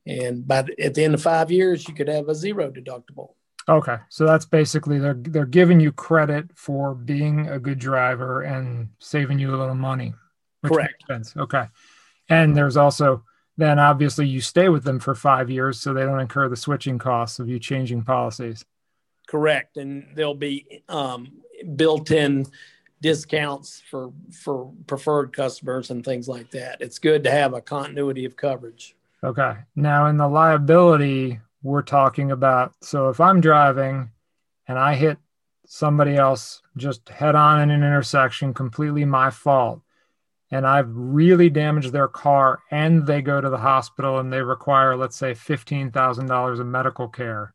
And 0.06 0.46
by 0.48 0.62
the, 0.62 0.82
at 0.82 0.94
the 0.94 1.04
end 1.04 1.14
of 1.14 1.22
five 1.22 1.50
years 1.50 1.86
you 1.86 1.94
could 1.94 2.08
have 2.08 2.28
a 2.28 2.34
zero 2.34 2.70
deductible 2.70 3.34
Okay, 3.68 3.96
so 4.08 4.24
that's 4.24 4.46
basically 4.46 4.98
they're 4.98 5.14
they're 5.14 5.44
giving 5.44 5.78
you 5.78 5.92
credit 5.92 6.48
for 6.54 6.94
being 6.94 7.48
a 7.48 7.58
good 7.58 7.78
driver 7.78 8.42
and 8.42 8.88
saving 8.98 9.38
you 9.38 9.54
a 9.54 9.58
little 9.58 9.74
money. 9.74 10.14
Correct. 10.64 11.04
Okay, 11.36 11.64
and 12.28 12.56
there's 12.56 12.76
also 12.76 13.24
then 13.58 13.78
obviously 13.78 14.26
you 14.26 14.40
stay 14.40 14.68
with 14.68 14.84
them 14.84 15.00
for 15.00 15.14
five 15.14 15.50
years, 15.50 15.80
so 15.80 15.92
they 15.92 16.02
don't 16.02 16.20
incur 16.20 16.48
the 16.48 16.56
switching 16.56 16.98
costs 16.98 17.38
of 17.38 17.48
you 17.48 17.58
changing 17.58 18.02
policies. 18.04 18.64
Correct, 19.26 19.76
and 19.76 20.06
there'll 20.14 20.34
be 20.34 20.82
um, 20.88 21.30
built-in 21.76 22.46
discounts 23.02 23.82
for 23.90 24.12
for 24.32 24.72
preferred 24.86 25.32
customers 25.32 25.90
and 25.90 26.04
things 26.04 26.28
like 26.28 26.50
that. 26.52 26.80
It's 26.80 26.98
good 26.98 27.24
to 27.24 27.30
have 27.30 27.52
a 27.52 27.60
continuity 27.60 28.24
of 28.24 28.36
coverage. 28.36 28.96
Okay. 29.22 29.56
Now 29.76 30.06
in 30.06 30.16
the 30.16 30.28
liability 30.28 31.40
we're 31.68 31.82
talking 31.82 32.30
about. 32.30 32.72
So 32.80 33.10
if 33.10 33.20
I'm 33.20 33.40
driving 33.40 34.10
and 34.66 34.78
I 34.78 34.94
hit 34.94 35.18
somebody 35.66 36.16
else 36.16 36.62
just 36.76 37.08
head 37.10 37.34
on 37.34 37.60
in 37.60 37.70
an 37.70 37.82
intersection, 37.82 38.54
completely 38.54 39.04
my 39.04 39.30
fault, 39.30 39.82
and 40.50 40.66
I've 40.66 40.88
really 40.88 41.50
damaged 41.50 41.92
their 41.92 42.08
car 42.08 42.60
and 42.70 43.06
they 43.06 43.20
go 43.20 43.40
to 43.40 43.50
the 43.50 43.58
hospital 43.58 44.18
and 44.18 44.32
they 44.32 44.40
require, 44.40 44.96
let's 44.96 45.16
say, 45.16 45.32
$15,000 45.32 46.60
of 46.60 46.66
medical 46.66 47.06
care, 47.06 47.54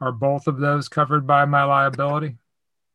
are 0.00 0.12
both 0.12 0.46
of 0.46 0.58
those 0.58 0.88
covered 0.88 1.26
by 1.26 1.44
my 1.44 1.64
liability? 1.64 2.36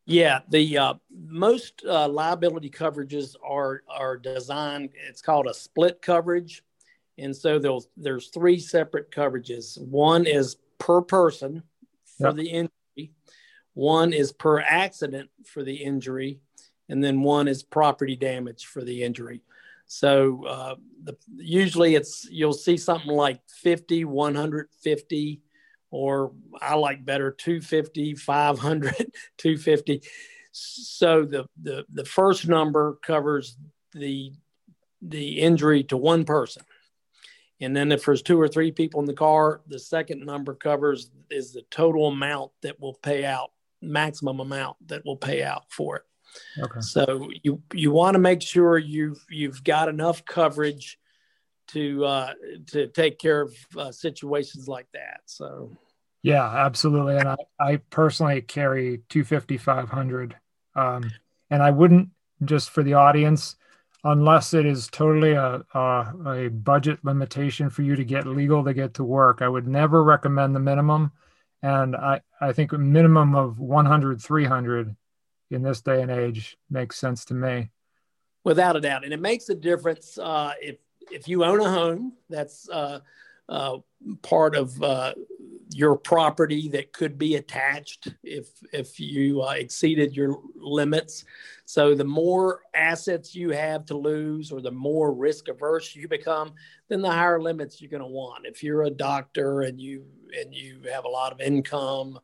Yeah, 0.06 0.40
the 0.50 0.78
uh, 0.78 0.94
most 1.16 1.84
uh, 1.88 2.10
liability 2.10 2.70
coverages 2.70 3.36
are 3.42 3.84
are 3.88 4.18
designed. 4.18 4.90
It's 5.08 5.22
called 5.22 5.48
a 5.48 5.54
split 5.54 6.02
coverage, 6.02 6.62
and 7.18 7.36
so 7.36 7.60
there's 7.60 7.88
there's 7.98 8.28
three 8.30 8.60
separate 8.60 9.12
coverages. 9.12 9.80
One 9.82 10.26
is 10.26 10.58
per 10.80 11.02
person 11.02 11.64
for 12.18 12.28
Yep. 12.28 12.36
the 12.36 12.50
injury, 12.50 13.14
one 13.74 14.14
is 14.14 14.32
per 14.32 14.60
accident 14.60 15.30
for 15.46 15.64
the 15.64 15.76
injury, 15.76 16.40
and 16.90 17.04
then 17.04 17.22
one 17.22 17.48
is 17.48 17.64
property 17.64 18.16
damage 18.16 18.66
for 18.66 18.82
the 18.84 19.04
injury. 19.04 19.42
So 19.86 20.46
uh, 20.46 20.76
the, 21.04 21.18
usually 21.36 21.96
it's 21.96 22.28
you'll 22.30 22.54
see 22.54 22.78
something 22.78 23.12
like 23.12 23.42
50, 23.48 24.06
150, 24.06 25.42
or 25.92 26.32
I 26.62 26.76
like 26.76 27.06
better 27.06 27.32
250, 27.32 28.16
500, 28.16 28.96
250. 29.38 30.02
So 30.52 31.26
the, 31.26 31.46
the, 31.62 31.86
the 31.94 32.06
first 32.06 32.48
number 32.48 32.98
covers 33.04 33.58
the, 33.92 34.32
the 35.02 35.40
injury 35.40 35.84
to 35.86 35.98
one 35.98 36.26
person. 36.26 36.64
And 37.62 37.76
then 37.76 37.92
if 37.92 38.06
there's 38.06 38.22
two 38.22 38.40
or 38.40 38.48
three 38.48 38.72
people 38.72 39.00
in 39.00 39.06
the 39.06 39.14
car, 39.14 39.62
the 39.68 39.80
second 39.80 40.26
number 40.26 40.54
covers 40.54 41.12
is 41.30 41.54
the 41.54 41.64
total 41.72 42.08
amount 42.08 42.52
that 42.62 42.80
will 42.80 42.96
pay 42.96 43.26
out, 43.26 43.52
maximum 43.82 44.40
amount 44.40 44.78
that 44.88 45.06
will 45.06 45.18
pay 45.18 45.44
out 45.44 45.64
for 45.70 45.98
it. 45.98 46.04
Okay. 46.60 46.82
So 46.82 47.30
you 47.44 47.62
you 47.74 47.92
want 47.92 48.16
to 48.16 48.20
make 48.20 48.42
sure 48.42 48.78
you've 48.78 49.24
you've 49.30 49.64
got 49.64 49.88
enough 49.88 50.26
coverage 50.26 50.98
to 51.68 52.06
uh, 52.06 52.34
to 52.68 52.88
take 52.88 53.20
care 53.20 53.42
of 53.42 53.56
uh, 53.78 53.92
situations 53.92 54.68
like 54.68 54.88
that. 54.94 55.22
So 55.26 55.78
Yeah, 56.24 56.46
absolutely. 56.46 57.18
And 57.18 57.30
I, 57.30 57.36
I 57.60 57.78
personally 57.90 58.42
carry 58.42 59.02
250, 59.10 59.58
500. 59.58 60.36
Um, 60.76 61.12
and 61.50 61.62
I 61.62 61.70
wouldn't 61.70 62.10
just 62.44 62.72
for 62.72 62.82
the 62.82 62.96
audience, 62.96 63.56
unless 64.04 64.54
it 64.54 64.66
is 64.66 64.88
totally 64.88 65.32
a, 65.32 65.64
a, 65.74 66.14
a 66.28 66.50
budget 66.50 67.00
limitation 67.04 67.70
for 67.70 67.84
you 67.84 67.96
to 67.96 68.04
get 68.04 68.28
legal 68.28 68.64
to 68.64 68.74
get 68.74 68.94
to 68.96 69.04
work. 69.04 69.42
I 69.42 69.48
would 69.48 69.68
never 69.68 70.04
recommend 70.04 70.56
the 70.56 70.60
minimum. 70.60 71.12
And 71.62 71.96
I, 71.96 72.22
I 72.42 72.52
think 72.52 72.74
a 72.74 72.78
minimum 72.78 73.36
of 73.36 73.60
100, 73.60 74.22
300 74.22 74.96
in 75.52 75.62
this 75.62 75.82
day 75.82 76.02
and 76.02 76.12
age 76.12 76.58
makes 76.70 76.98
sense 76.98 77.26
to 77.26 77.34
me. 77.34 77.70
without 78.44 78.76
a 78.76 78.82
doubt, 78.82 79.06
and 79.06 79.14
it 79.14 79.22
makes 79.22 79.50
a 79.50 79.56
difference 79.56 80.18
uh, 80.18 80.52
if 80.62 80.78
if 81.12 81.28
you 81.28 81.44
own 81.44 81.62
a 81.62 81.70
home. 81.70 82.14
That's 82.30 82.68
uh, 82.70 83.00
uh, 83.48 83.78
part 84.22 84.56
of 84.56 84.82
uh, 84.82 85.14
your 85.76 85.98
property 85.98 86.70
that 86.70 86.94
could 86.94 87.18
be 87.18 87.36
attached 87.36 88.14
if 88.24 88.48
if 88.72 89.00
you 89.00 89.42
uh, 89.42 89.52
exceeded 89.52 90.16
your 90.16 90.40
limits. 90.56 91.26
So 91.66 91.96
the 91.96 92.04
more 92.04 92.62
assets 92.76 93.34
you 93.34 93.52
have 93.52 93.86
to 93.86 93.98
lose, 93.98 94.52
or 94.52 94.62
the 94.62 94.72
more 94.72 95.14
risk 95.14 95.48
averse 95.48 95.96
you 95.96 96.08
become, 96.08 96.54
then 96.90 97.02
the 97.02 97.12
higher 97.12 97.42
limits 97.42 97.82
you're 97.82 97.90
going 97.90 98.02
to 98.02 98.08
want. 98.08 98.46
If 98.46 98.64
you're 98.64 98.84
a 98.84 98.90
doctor 98.90 99.62
and 99.62 99.80
you 99.80 100.06
and 100.40 100.54
you 100.54 100.82
have 100.92 101.06
a 101.06 101.10
lot 101.10 101.32
of 101.32 101.42
income, 101.42 102.20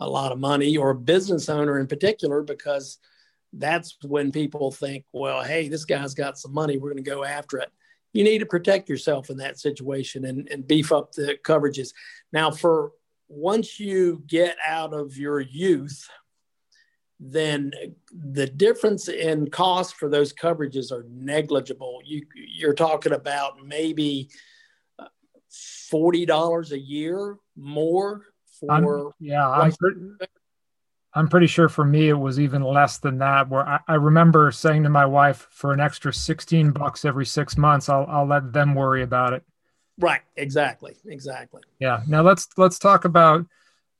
a 0.00 0.08
lot 0.08 0.32
of 0.32 0.38
money, 0.38 0.76
or 0.76 0.90
a 0.90 0.94
business 0.94 1.48
owner 1.48 1.78
in 1.78 1.86
particular, 1.86 2.42
because 2.42 2.98
that's 3.52 3.96
when 4.02 4.32
people 4.32 4.70
think, 4.70 5.04
well, 5.12 5.42
hey, 5.42 5.68
this 5.68 5.84
guy's 5.84 6.14
got 6.14 6.38
some 6.38 6.52
money. 6.52 6.76
We're 6.76 6.90
going 6.92 7.04
to 7.04 7.10
go 7.10 7.24
after 7.24 7.58
it. 7.58 7.70
You 8.14 8.24
need 8.24 8.38
to 8.38 8.46
protect 8.46 8.88
yourself 8.88 9.28
in 9.28 9.36
that 9.38 9.58
situation 9.58 10.24
and, 10.24 10.48
and 10.48 10.66
beef 10.66 10.92
up 10.92 11.12
the 11.12 11.36
coverages. 11.44 11.92
Now, 12.32 12.50
for 12.50 12.92
once 13.28 13.78
you 13.78 14.22
get 14.26 14.56
out 14.66 14.94
of 14.94 15.18
your 15.18 15.40
youth, 15.40 16.08
then 17.20 17.72
the 18.12 18.46
difference 18.46 19.08
in 19.08 19.50
cost 19.50 19.96
for 19.96 20.08
those 20.08 20.32
coverages 20.32 20.92
are 20.92 21.04
negligible. 21.08 22.00
You, 22.04 22.26
you're 22.34 22.74
talking 22.74 23.12
about 23.12 23.64
maybe 23.64 24.30
uh, 24.98 25.06
$40 25.92 26.72
a 26.72 26.78
year 26.78 27.36
more 27.56 28.26
I'm, 28.68 28.84
for 28.84 29.12
yeah, 29.20 29.48
I'm, 29.48 29.72
Right. 30.20 30.28
I'm 31.14 31.28
pretty 31.28 31.46
sure 31.46 31.68
for 31.68 31.84
me 31.84 32.08
it 32.08 32.18
was 32.18 32.40
even 32.40 32.62
less 32.62 32.98
than 32.98 33.18
that. 33.18 33.48
Where 33.48 33.66
I, 33.66 33.80
I 33.86 33.94
remember 33.94 34.50
saying 34.50 34.82
to 34.82 34.88
my 34.88 35.06
wife, 35.06 35.46
for 35.50 35.72
an 35.72 35.80
extra 35.80 36.12
16 36.12 36.72
bucks 36.72 37.04
every 37.04 37.26
six 37.26 37.56
months, 37.56 37.88
I'll 37.88 38.06
I'll 38.08 38.26
let 38.26 38.52
them 38.52 38.74
worry 38.74 39.02
about 39.02 39.32
it. 39.32 39.44
right. 39.98 40.22
Exactly. 40.36 40.96
Exactly. 41.06 41.62
Yeah. 41.78 42.02
Now 42.08 42.22
let's 42.22 42.48
let's 42.56 42.78
talk 42.78 43.04
about 43.04 43.46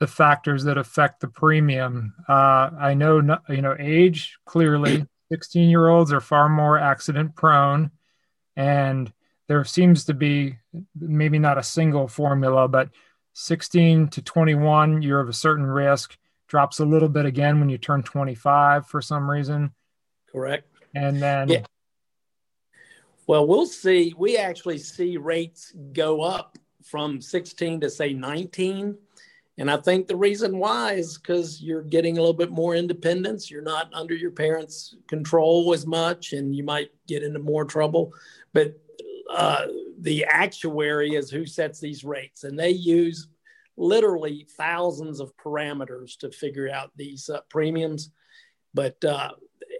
the 0.01 0.07
factors 0.09 0.65
that 0.65 0.77
affect 0.77 1.21
the 1.21 1.29
premium. 1.29 2.15
Uh, 2.29 2.71
I 2.79 2.95
know 2.95 3.21
no- 3.21 3.39
you 3.49 3.63
know 3.63 3.77
age 3.79 4.37
clearly. 4.45 5.07
16 5.33 5.71
year 5.71 5.89
olds 5.89 6.13
are 6.13 6.21
far 6.21 6.49
more 6.49 6.79
accident 6.79 7.35
prone, 7.35 7.91
and 8.57 9.13
there 9.49 9.65
seems 9.65 10.05
to 10.05 10.15
be 10.15 10.57
maybe 10.99 11.39
not 11.39 11.59
a 11.59 11.63
single 11.63 12.09
formula, 12.09 12.69
but 12.69 12.91
16 13.33 14.09
to 14.09 14.23
21, 14.23 15.03
you're 15.03 15.21
of 15.21 15.29
a 15.29 15.33
certain 15.33 15.67
risk. 15.67 16.17
Drops 16.47 16.79
a 16.81 16.85
little 16.85 17.09
bit 17.09 17.27
again 17.27 17.59
when 17.59 17.69
you 17.69 17.79
turn 17.79 18.03
25 18.03 18.87
for 18.87 19.01
some 19.01 19.31
reason, 19.31 19.73
Correct. 20.31 20.69
and 20.95 21.21
then 21.21 21.49
Yeah. 21.49 21.65
Well, 23.27 23.47
we'll 23.47 23.67
see. 23.67 24.15
We 24.19 24.37
actually 24.37 24.79
see 24.79 25.17
rates 25.17 25.73
go 25.93 26.21
up 26.21 26.59
from 26.83 27.21
16 27.21 27.81
to 27.81 27.89
say 27.91 28.13
19. 28.13 28.99
And 29.57 29.71
I 29.71 29.77
think 29.79 30.09
the 30.09 30.17
reason 30.17 30.59
why 30.59 30.95
is 30.95 31.17
because 31.17 31.63
you're 31.63 31.83
getting 31.83 32.19
a 32.19 32.21
little 32.21 32.35
bit 32.35 32.51
more 32.51 32.75
independence. 32.75 33.51
You're 33.51 33.63
not 33.63 33.89
under 33.95 34.15
your 34.15 34.33
parents' 34.33 34.97
control 35.09 35.73
as 35.73 35.87
much, 35.87 36.33
and 36.33 36.55
you 36.55 36.65
might 36.65 36.91
get 37.07 37.23
into 37.23 37.39
more 37.39 37.65
trouble. 37.65 38.13
But 38.53 38.79
uh, 39.31 39.67
the 40.01 40.25
actuary 40.25 41.15
is 41.15 41.31
who 41.31 41.47
sets 41.47 41.81
these 41.81 42.05
rates, 42.05 42.45
and 42.45 42.59
they 42.59 42.71
use 42.71 43.29
literally 43.77 44.47
thousands 44.57 45.21
of 45.21 45.37
parameters 45.37 46.17
to 46.19 46.31
figure 46.31 46.71
out 46.71 46.91
these 46.97 47.29
uh, 47.29 47.41
premiums. 47.51 48.11
But 48.73 49.05
uh, 49.05 49.31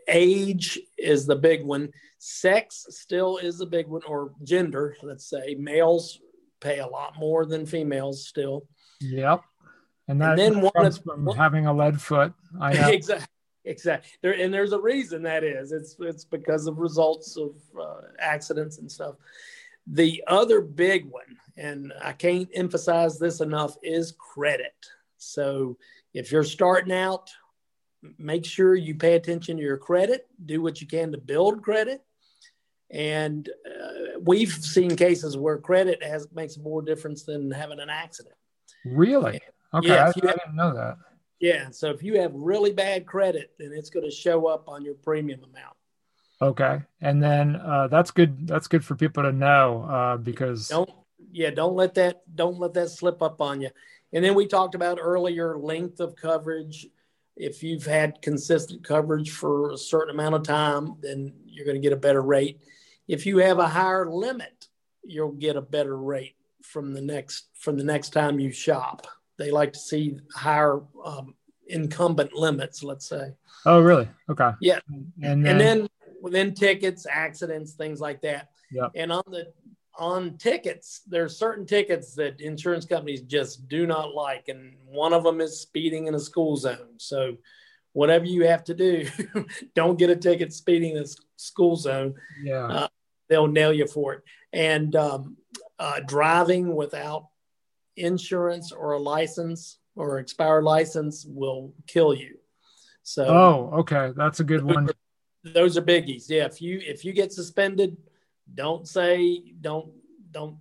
age 0.09 0.79
is 0.99 1.27
the 1.27 1.37
big 1.37 1.65
one. 1.65 1.91
Sex 2.19 2.87
still 2.91 3.39
is 3.39 3.59
the 3.59 3.67
big 3.67 3.87
one, 3.87 4.03
or 4.07 4.33
gender, 4.43 4.97
let's 5.03 5.29
say. 5.29 5.57
Males 5.59 6.21
pay 6.61 6.79
a 6.79 6.87
lot 6.87 7.15
more 7.19 7.45
than 7.47 7.67
females 7.67 8.27
still. 8.27 8.67
yep, 9.01 9.43
and 10.09 10.21
that 10.21 10.39
And 10.39 10.39
then 10.39 10.61
one 10.61 10.87
of- 10.87 11.03
from 11.03 11.27
having 11.37 11.67
a 11.67 11.73
lead 11.73 12.01
foot. 12.01 12.33
I 12.61 12.73
know. 12.73 12.89
exactly. 12.93 13.27
Exactly. 13.67 14.11
There, 14.21 14.33
and 14.35 14.53
there's 14.53 14.73
a 14.75 14.81
reason 14.81 15.23
that 15.23 15.43
is. 15.43 15.73
It's 15.73 15.97
it's 15.99 16.25
because 16.27 16.67
of 16.67 16.79
results 16.79 17.39
of 17.39 17.53
uh, 17.81 18.03
accidents 18.19 18.77
and 18.77 18.93
stuff. 18.93 19.15
The 19.87 20.23
other 20.27 20.61
big 20.61 21.07
one, 21.07 21.39
and 21.57 21.93
I 22.03 22.13
can't 22.13 22.49
emphasize 22.55 23.19
this 23.19 23.41
enough, 23.41 23.77
is 23.83 24.13
credit. 24.13 24.75
So 25.19 25.79
if 26.13 26.33
you're 26.33 26.45
starting 26.45 26.93
out, 26.93 27.31
make 28.19 28.45
sure 28.45 28.75
you 28.75 28.95
pay 28.95 29.15
attention 29.15 29.57
to 29.57 29.63
your 29.63 29.77
credit. 29.77 30.27
Do 30.45 30.63
what 30.63 30.81
you 30.81 30.87
can 30.87 31.13
to 31.13 31.19
build 31.19 31.63
credit. 31.63 32.03
And 32.91 33.49
uh, 33.67 34.19
we've 34.21 34.53
seen 34.53 34.95
cases 34.95 35.37
where 35.37 35.59
credit 35.59 36.03
has 36.03 36.29
makes 36.33 36.59
more 36.59 36.83
difference 36.83 37.25
than 37.25 37.51
having 37.51 37.81
an 37.81 37.91
accident. 37.91 38.35
Really? 38.85 39.41
Okay, 39.73 39.89
Yeah, 39.89 40.07
I, 40.09 40.13
you 40.17 40.29
I 40.29 40.33
didn't 40.33 40.55
know 40.55 40.75
that. 40.75 40.99
Yeah. 41.41 41.71
So 41.71 41.91
if 41.91 42.03
you 42.03 42.21
have 42.21 42.33
really 42.35 42.73
bad 42.73 43.07
credit, 43.07 43.53
then 43.59 43.73
it's 43.73 43.91
going 43.91 44.05
to 44.05 44.15
show 44.15 44.47
up 44.47 44.69
on 44.69 44.85
your 44.85 44.95
premium 44.95 45.41
amount. 45.43 45.77
Okay, 46.43 46.83
and 47.01 47.23
then 47.23 47.57
uh, 47.57 47.89
that's 47.89 48.11
good. 48.11 48.47
That's 48.47 48.67
good 48.67 48.85
for 48.85 48.97
people 48.97 49.23
to 49.23 49.33
know 49.33 49.83
uh, 49.85 50.17
because 50.17 50.69
Don't 50.69 50.91
yeah, 51.35 51.51
don't 51.51 51.75
let 51.75 51.95
that 51.95 52.23
don't 52.35 52.59
let 52.59 52.75
that 52.75 52.91
slip 52.91 53.21
up 53.23 53.41
on 53.41 53.61
you. 53.61 53.71
And 54.13 54.25
then 54.25 54.35
we 54.35 54.47
talked 54.47 54.75
about 54.77 54.99
earlier 55.01 55.59
length 55.59 55.99
of 56.01 56.15
coverage. 56.15 56.87
If 57.37 57.65
you've 57.65 57.85
had 57.85 58.23
consistent 58.23 58.85
coverage 58.85 59.33
for 59.33 59.73
a 59.73 59.77
certain 59.77 60.15
amount 60.15 60.37
of 60.37 60.45
time, 60.45 60.95
then 61.01 61.35
you're 61.45 61.65
going 61.67 61.75
to 61.75 61.83
get 61.83 61.93
a 61.93 61.97
better 61.97 62.23
rate. 62.23 62.61
If 63.09 63.27
you 63.27 63.39
have 63.39 63.59
a 63.59 63.67
higher 63.67 64.09
limit, 64.09 64.69
you'll 65.03 65.33
get 65.33 65.57
a 65.57 65.61
better 65.61 65.97
rate 65.99 66.37
from 66.63 66.95
the 66.95 67.01
next 67.01 67.49
from 67.59 67.77
the 67.77 67.85
next 67.85 68.11
time 68.11 68.39
you 68.39 68.53
shop. 68.53 69.09
They 69.37 69.51
like 69.51 69.73
to 69.73 69.81
see 69.81 70.17
higher 70.33 70.81
um, 71.05 71.35
incumbent 71.67 72.33
limits, 72.35 72.85
let's 72.85 73.09
say. 73.09 73.33
oh 73.67 73.81
really? 73.81 74.09
Okay, 74.31 74.51
Yeah. 74.61 74.79
and 74.89 75.13
then, 75.19 75.47
and 75.47 75.61
then 75.61 75.89
within 76.23 76.55
tickets, 76.55 77.05
accidents, 77.11 77.73
things 77.73 78.01
like 78.01 78.23
that. 78.23 78.51
Yeah. 78.71 78.89
And 78.95 79.11
on 79.11 79.25
the 79.27 79.53
on 79.99 80.37
tickets, 80.39 81.03
there's 81.07 81.37
certain 81.37 81.67
tickets 81.67 82.15
that 82.15 82.41
insurance 82.41 82.85
companies 82.85 83.23
just 83.23 83.69
do 83.69 83.87
not 83.87 84.15
like, 84.15 84.49
and 84.49 84.75
one 84.87 85.13
of 85.13 85.23
them 85.23 85.41
is 85.41 85.61
speeding 85.61 86.07
in 86.07 86.15
a 86.15 86.21
school 86.21 86.57
zone. 86.57 86.99
So, 86.99 87.37
whatever 87.93 88.25
you 88.25 88.47
have 88.47 88.65
to 88.65 88.75
do, 88.75 89.07
don't 89.75 89.99
get 89.99 90.11
a 90.11 90.17
ticket 90.17 90.53
speeding 90.53 90.97
in 90.97 91.05
a 91.05 91.07
school 91.37 91.77
zone. 91.77 92.15
yeah, 92.43 92.67
uh, 92.67 92.89
They'll 93.29 93.47
nail 93.47 93.73
you 93.73 93.87
for 93.87 94.15
it. 94.15 94.23
And 94.53 94.95
um, 94.97 95.37
uh, 95.79 96.01
driving 96.07 96.75
without 96.75 97.29
insurance 97.97 98.73
or 98.73 98.93
a 98.93 98.99
license 98.99 99.79
or 99.97 100.19
expired 100.19 100.65
license 100.65 101.25
will 101.27 101.73
kill 101.87 102.15
you. 102.15 102.37
So, 103.03 103.27
oh 103.27 103.79
okay, 103.81 104.13
that's 104.17 104.41
a 104.41 104.45
good 104.45 104.65
one. 104.65 104.89
those 105.45 105.77
are 105.77 105.83
biggies. 105.83 106.25
Yeah, 106.29 106.47
if 106.47 106.61
you 106.61 106.81
if 106.83 107.05
you 107.05 107.13
get 107.13 107.33
suspended, 107.33 107.97
don't 108.53 108.87
say 108.87 109.43
don't 109.61 109.93
don't 110.31 110.59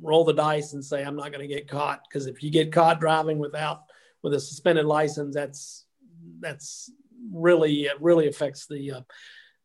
roll 0.00 0.24
the 0.24 0.32
dice 0.32 0.72
and 0.72 0.84
say, 0.84 1.04
I'm 1.04 1.16
not 1.16 1.32
going 1.32 1.46
to 1.46 1.54
get 1.54 1.68
caught. 1.68 2.02
Because 2.08 2.26
if 2.26 2.42
you 2.42 2.50
get 2.50 2.72
caught 2.72 3.00
driving 3.00 3.38
without 3.38 3.82
with 4.22 4.34
a 4.34 4.40
suspended 4.40 4.86
license, 4.86 5.34
that's 5.34 5.86
that's 6.40 6.90
really 7.32 7.88
really 8.00 8.28
affects 8.28 8.66
the 8.66 8.92
uh, 8.92 9.00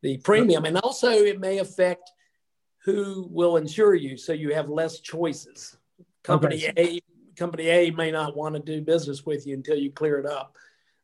the 0.01 0.17
premium, 0.17 0.65
and 0.65 0.77
also 0.79 1.09
it 1.11 1.39
may 1.39 1.59
affect 1.59 2.11
who 2.83 3.27
will 3.29 3.57
insure 3.57 3.93
you, 3.93 4.17
so 4.17 4.33
you 4.33 4.53
have 4.53 4.69
less 4.69 4.99
choices. 4.99 5.77
Company 6.23 6.69
okay. 6.69 6.97
A 6.97 7.01
company 7.37 7.67
A 7.67 7.91
may 7.91 8.11
not 8.11 8.35
want 8.35 8.55
to 8.55 8.61
do 8.61 8.81
business 8.81 9.25
with 9.25 9.45
you 9.45 9.55
until 9.55 9.77
you 9.77 9.91
clear 9.91 10.19
it 10.19 10.25
up. 10.25 10.55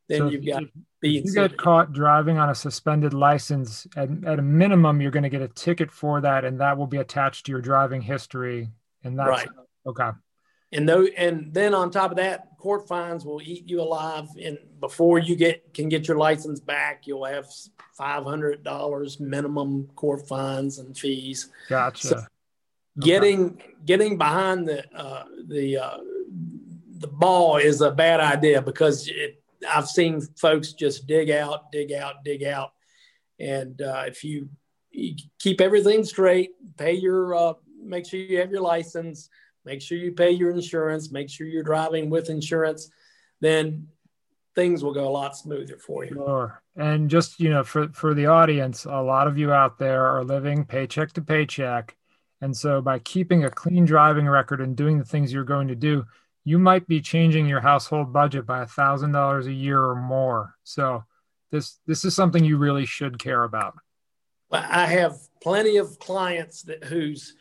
Then 0.07 0.19
so 0.19 0.29
you've 0.29 0.45
got 0.45 0.63
B 0.63 0.69
and 0.69 0.71
C. 0.73 0.86
You 1.01 1.23
get 1.33 1.57
caught 1.57 1.93
driving 1.93 2.39
on 2.39 2.49
a 2.49 2.55
suspended 2.55 3.13
license, 3.13 3.85
at, 3.95 4.09
at 4.25 4.39
a 4.39 4.41
minimum, 4.41 4.99
you're 4.99 5.11
going 5.11 5.23
to 5.23 5.29
get 5.29 5.43
a 5.43 5.47
ticket 5.47 5.91
for 5.91 6.21
that, 6.21 6.43
and 6.43 6.59
that 6.59 6.77
will 6.77 6.87
be 6.87 6.97
attached 6.97 7.45
to 7.45 7.51
your 7.51 7.61
driving 7.61 8.01
history. 8.01 8.69
And 9.03 9.19
that's 9.19 9.29
right. 9.29 9.47
okay. 9.85 10.09
And 10.71 10.89
though, 10.89 11.05
and 11.05 11.53
then 11.53 11.73
on 11.73 11.91
top 11.91 12.11
of 12.11 12.17
that, 12.17 12.57
court 12.57 12.87
fines 12.87 13.25
will 13.25 13.41
eat 13.41 13.69
you 13.69 13.81
alive. 13.81 14.27
And 14.41 14.57
before 14.79 15.19
you 15.19 15.35
get 15.35 15.73
can 15.73 15.87
get 15.87 16.07
your 16.07 16.17
license 16.17 16.59
back, 16.59 17.07
you'll 17.07 17.25
have 17.25 17.45
five 17.93 18.23
hundred 18.23 18.63
dollars 18.63 19.19
minimum 19.19 19.87
court 19.95 20.27
fines 20.27 20.79
and 20.79 20.97
fees. 20.97 21.49
Gotcha. 21.69 22.07
So 22.07 22.23
getting 22.99 23.51
okay. 23.51 23.73
getting 23.85 24.17
behind 24.17 24.67
the 24.67 24.83
uh, 24.93 25.23
the 25.47 25.77
uh, 25.77 25.97
the 26.97 27.07
ball 27.07 27.57
is 27.57 27.81
a 27.81 27.91
bad 27.91 28.19
idea 28.19 28.61
because 28.61 29.07
it, 29.07 29.41
I've 29.67 29.87
seen 29.87 30.21
folks 30.37 30.73
just 30.73 31.07
dig 31.07 31.29
out, 31.29 31.71
dig 31.71 31.91
out, 31.91 32.23
dig 32.23 32.43
out, 32.43 32.71
and 33.39 33.81
uh, 33.81 34.03
if 34.07 34.23
you, 34.23 34.49
you, 34.91 35.15
keep 35.39 35.61
everything 35.61 36.03
straight, 36.03 36.51
pay 36.77 36.93
your 36.93 37.35
uh, 37.35 37.53
make 37.81 38.05
sure 38.05 38.19
you 38.19 38.39
have 38.39 38.51
your 38.51 38.61
license 38.61 39.29
make 39.67 39.81
sure 39.81 39.97
you 39.97 40.13
pay 40.13 40.31
your 40.31 40.49
insurance, 40.49 41.11
make 41.11 41.29
sure 41.29 41.45
you're 41.45 41.61
driving 41.61 42.09
with 42.09 42.29
insurance, 42.29 42.89
then 43.41 43.85
things 44.55 44.83
will 44.83 44.93
go 44.93 45.07
a 45.07 45.11
lot 45.11 45.35
smoother 45.37 45.77
for 45.77 46.05
you. 46.05 46.13
Sure. 46.13 46.63
And 46.77 47.09
just, 47.09 47.39
you 47.39 47.49
know, 47.49 47.63
for, 47.63 47.89
for 47.89 48.13
the 48.13 48.27
audience, 48.27 48.85
a 48.85 49.01
lot 49.01 49.27
of 49.27 49.37
you 49.37 49.51
out 49.51 49.77
there 49.77 50.05
are 50.07 50.23
living 50.23 50.63
paycheck 50.65 51.11
to 51.13 51.21
paycheck. 51.21 51.95
And 52.39 52.55
so 52.55 52.81
by 52.81 52.99
keeping 52.99 53.43
a 53.43 53.51
clean 53.51 53.83
driving 53.83 54.27
record 54.27 54.61
and 54.61 54.75
doing 54.75 54.97
the 54.97 55.05
things 55.05 55.33
you're 55.33 55.43
going 55.43 55.67
to 55.67 55.75
do, 55.75 56.05
you 56.47 56.57
might 56.57 56.87
be 56.87 57.01
changing 57.01 57.45
your 57.45 57.59
household 57.59 58.13
budget 58.13 58.45
by 58.45 58.61
a 58.61 58.65
thousand 58.65 59.11
dollars 59.11 59.47
a 59.47 59.51
year 59.51 59.83
or 59.83 59.95
more. 59.95 60.55
So 60.63 61.03
this 61.51 61.79
this 61.85 62.05
is 62.05 62.15
something 62.15 62.41
you 62.41 62.57
really 62.57 62.85
should 62.85 63.19
care 63.19 63.43
about. 63.43 63.75
I 64.49 64.85
have 64.85 65.17
plenty 65.41 65.75
of 65.75 65.99
clients 65.99 66.61
that 66.61 66.85
whose 66.85 67.35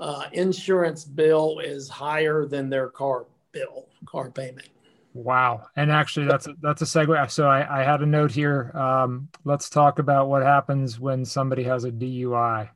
uh, 0.00 0.24
insurance 0.32 1.04
bill 1.04 1.60
is 1.60 1.88
higher 1.88 2.46
than 2.46 2.68
their 2.68 2.88
car 2.88 3.26
bill, 3.52 3.86
car 4.06 4.28
payment. 4.32 4.68
Wow. 5.14 5.68
And 5.76 5.92
actually, 5.92 6.26
that's 6.26 6.48
a, 6.48 6.54
that's 6.60 6.82
a 6.82 6.84
segue. 6.84 7.30
So 7.30 7.46
I, 7.46 7.82
I 7.82 7.84
had 7.84 8.02
a 8.02 8.06
note 8.06 8.32
here. 8.32 8.72
Um, 8.76 9.28
let's 9.44 9.70
talk 9.70 10.00
about 10.00 10.28
what 10.28 10.42
happens 10.42 10.98
when 10.98 11.24
somebody 11.24 11.62
has 11.62 11.84
a 11.84 11.92
DUI. 11.92 12.70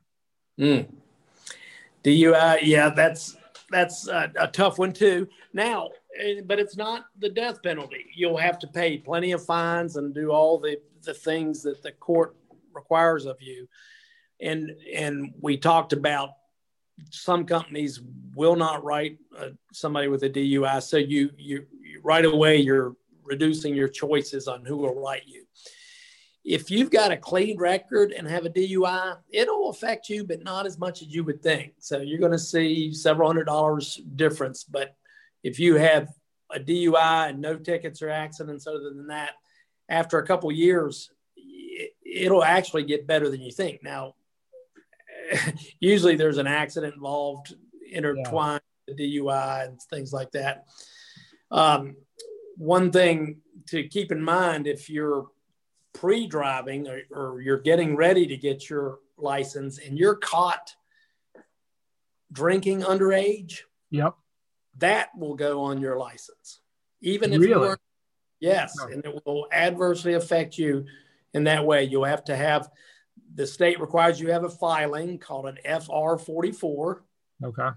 Mm. 0.57 0.87
DUI, 2.05 2.59
yeah, 2.61 2.87
that's 2.87 3.35
that's 3.73 4.07
a, 4.07 4.31
a 4.39 4.47
tough 4.47 4.77
one 4.77 4.93
too. 4.93 5.27
Now, 5.53 5.89
eh, 6.19 6.41
but 6.45 6.59
it's 6.59 6.77
not 6.77 7.05
the 7.17 7.29
death 7.29 7.61
penalty. 7.63 8.05
You'll 8.15 8.37
have 8.37 8.59
to 8.59 8.67
pay 8.67 8.97
plenty 8.97 9.31
of 9.31 9.45
fines 9.45 9.95
and 9.95 10.13
do 10.13 10.31
all 10.31 10.59
the 10.59 10.79
the 11.03 11.13
things 11.13 11.63
that 11.63 11.83
the 11.83 11.91
court 11.91 12.35
requires 12.73 13.25
of 13.25 13.37
you. 13.41 13.67
And 14.41 14.71
and 14.93 15.33
we 15.41 15.57
talked 15.57 15.93
about 15.93 16.31
some 17.09 17.45
companies 17.45 18.01
will 18.35 18.55
not 18.55 18.83
write 18.83 19.17
uh, 19.37 19.49
somebody 19.71 20.07
with 20.07 20.23
a 20.23 20.29
DUI. 20.29 20.81
So 20.81 20.97
you, 20.97 21.31
you, 21.37 21.65
you 21.81 22.01
right 22.03 22.25
away 22.25 22.57
you're 22.57 22.95
reducing 23.23 23.73
your 23.73 23.87
choices 23.87 24.47
on 24.47 24.65
who 24.65 24.77
will 24.77 24.95
write 24.95 25.23
you. 25.25 25.45
If 26.43 26.69
you've 26.69 26.91
got 26.91 27.11
a 27.11 27.17
clean 27.17 27.57
record 27.57 28.11
and 28.11 28.27
have 28.27 28.45
a 28.45 28.49
DUI, 28.49 29.17
it'll 29.29 29.69
affect 29.69 30.09
you, 30.09 30.25
but 30.25 30.43
not 30.43 30.65
as 30.65 30.77
much 30.77 31.01
as 31.01 31.07
you 31.07 31.23
would 31.23 31.41
think. 31.41 31.73
So 31.79 31.99
you're 31.99 32.19
going 32.19 32.33
to 32.33 32.39
see 32.39 32.93
several 32.93 33.29
hundred 33.29 33.45
dollars 33.45 34.01
difference. 34.15 34.65
But 34.65 34.95
if 35.41 35.57
you 35.57 35.75
have 35.75 36.09
a 36.53 36.59
DUI 36.59 37.29
and 37.29 37.39
no 37.39 37.57
tickets 37.57 38.01
or 38.01 38.09
accidents 38.09 38.67
other 38.67 38.91
than 38.93 39.07
that, 39.07 39.31
after 39.87 40.17
a 40.17 40.27
couple 40.27 40.51
years, 40.51 41.11
it'll 42.05 42.43
actually 42.43 42.83
get 42.83 43.07
better 43.07 43.29
than 43.29 43.41
you 43.41 43.51
think. 43.51 43.81
Now, 43.81 44.15
usually 45.79 46.15
there's 46.15 46.37
an 46.37 46.47
accident 46.47 46.95
involved, 46.95 47.55
intertwined 47.89 48.61
yeah. 48.87 48.95
DUI 48.95 49.67
and 49.67 49.81
things 49.81 50.11
like 50.11 50.31
that. 50.31 50.65
Um, 51.51 51.95
one 52.57 52.91
thing 52.91 53.37
to 53.67 53.87
keep 53.87 54.11
in 54.11 54.21
mind 54.21 54.67
if 54.67 54.89
you're 54.89 55.27
pre-driving 55.93 56.87
or, 56.87 57.01
or 57.11 57.41
you're 57.41 57.59
getting 57.59 57.95
ready 57.95 58.27
to 58.27 58.37
get 58.37 58.69
your 58.69 58.99
license 59.17 59.79
and 59.79 59.97
you're 59.97 60.15
caught 60.15 60.75
drinking 62.31 62.81
underage, 62.81 63.61
yep, 63.91 64.15
that 64.77 65.09
will 65.17 65.35
go 65.35 65.61
on 65.61 65.79
your 65.79 65.97
license, 65.97 66.59
even 67.01 67.31
if 67.31 67.39
really? 67.39 67.69
you 67.69 67.75
Yes, 68.39 68.77
and 68.91 69.05
it 69.05 69.21
will 69.25 69.47
adversely 69.53 70.15
affect 70.15 70.57
you 70.57 70.85
in 71.33 71.45
that 71.45 71.65
way. 71.65 71.85
You'll 71.85 72.03
have 72.03 72.25
to 72.25 72.35
have 72.35 72.69
the 73.35 73.47
state 73.47 73.79
requires 73.79 74.19
you 74.19 74.31
have 74.31 74.43
a 74.43 74.49
filing 74.49 75.17
called 75.17 75.45
an 75.45 75.57
FR 75.63 76.17
44. 76.17 77.05
Okay. 77.41 77.69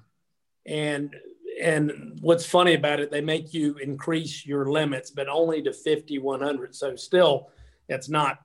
And 0.66 1.14
and 1.62 2.18
what's 2.20 2.44
funny 2.44 2.74
about 2.74 2.98
it, 2.98 3.12
they 3.12 3.20
make 3.20 3.54
you 3.54 3.76
increase 3.76 4.44
your 4.44 4.68
limits, 4.68 5.12
but 5.12 5.28
only 5.28 5.62
to 5.62 5.72
5100. 5.72 6.74
So 6.74 6.96
still, 6.96 7.50
it's 7.88 8.08
not 8.08 8.38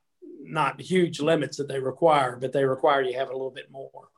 not 0.44 0.82
huge 0.82 1.20
limits 1.20 1.58
that 1.58 1.68
they 1.68 1.80
require, 1.80 2.36
but 2.36 2.52
they 2.52 2.66
require 2.66 3.02
you 3.02 3.18
have 3.18 3.30
a 3.30 3.34
little 3.34 3.52
bit 3.52 3.72
more. 3.72 4.10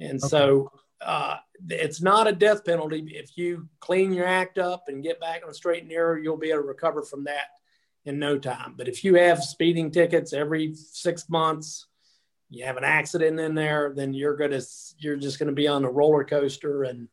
And 0.00 0.22
okay. 0.22 0.28
so 0.28 0.72
uh, 1.00 1.36
it's 1.68 2.02
not 2.02 2.26
a 2.26 2.32
death 2.32 2.64
penalty. 2.64 3.04
If 3.14 3.36
you 3.36 3.68
clean 3.80 4.12
your 4.12 4.26
act 4.26 4.58
up 4.58 4.84
and 4.88 5.02
get 5.02 5.20
back 5.20 5.42
on 5.44 5.50
a 5.50 5.54
straight 5.54 5.82
and 5.82 5.90
narrow, 5.90 6.20
you'll 6.20 6.36
be 6.36 6.50
able 6.50 6.62
to 6.62 6.68
recover 6.68 7.02
from 7.02 7.24
that 7.24 7.46
in 8.04 8.18
no 8.18 8.38
time. 8.38 8.74
But 8.76 8.88
if 8.88 9.04
you 9.04 9.14
have 9.14 9.42
speeding 9.42 9.90
tickets 9.90 10.32
every 10.32 10.74
six 10.74 11.28
months, 11.28 11.86
you 12.50 12.64
have 12.64 12.76
an 12.76 12.84
accident 12.84 13.38
in 13.38 13.54
there, 13.54 13.92
then 13.94 14.14
you're 14.14 14.36
gonna 14.36 14.62
you're 14.98 15.16
just 15.16 15.38
gonna 15.38 15.52
be 15.52 15.68
on 15.68 15.84
a 15.84 15.90
roller 15.90 16.24
coaster 16.24 16.84
and 16.84 17.08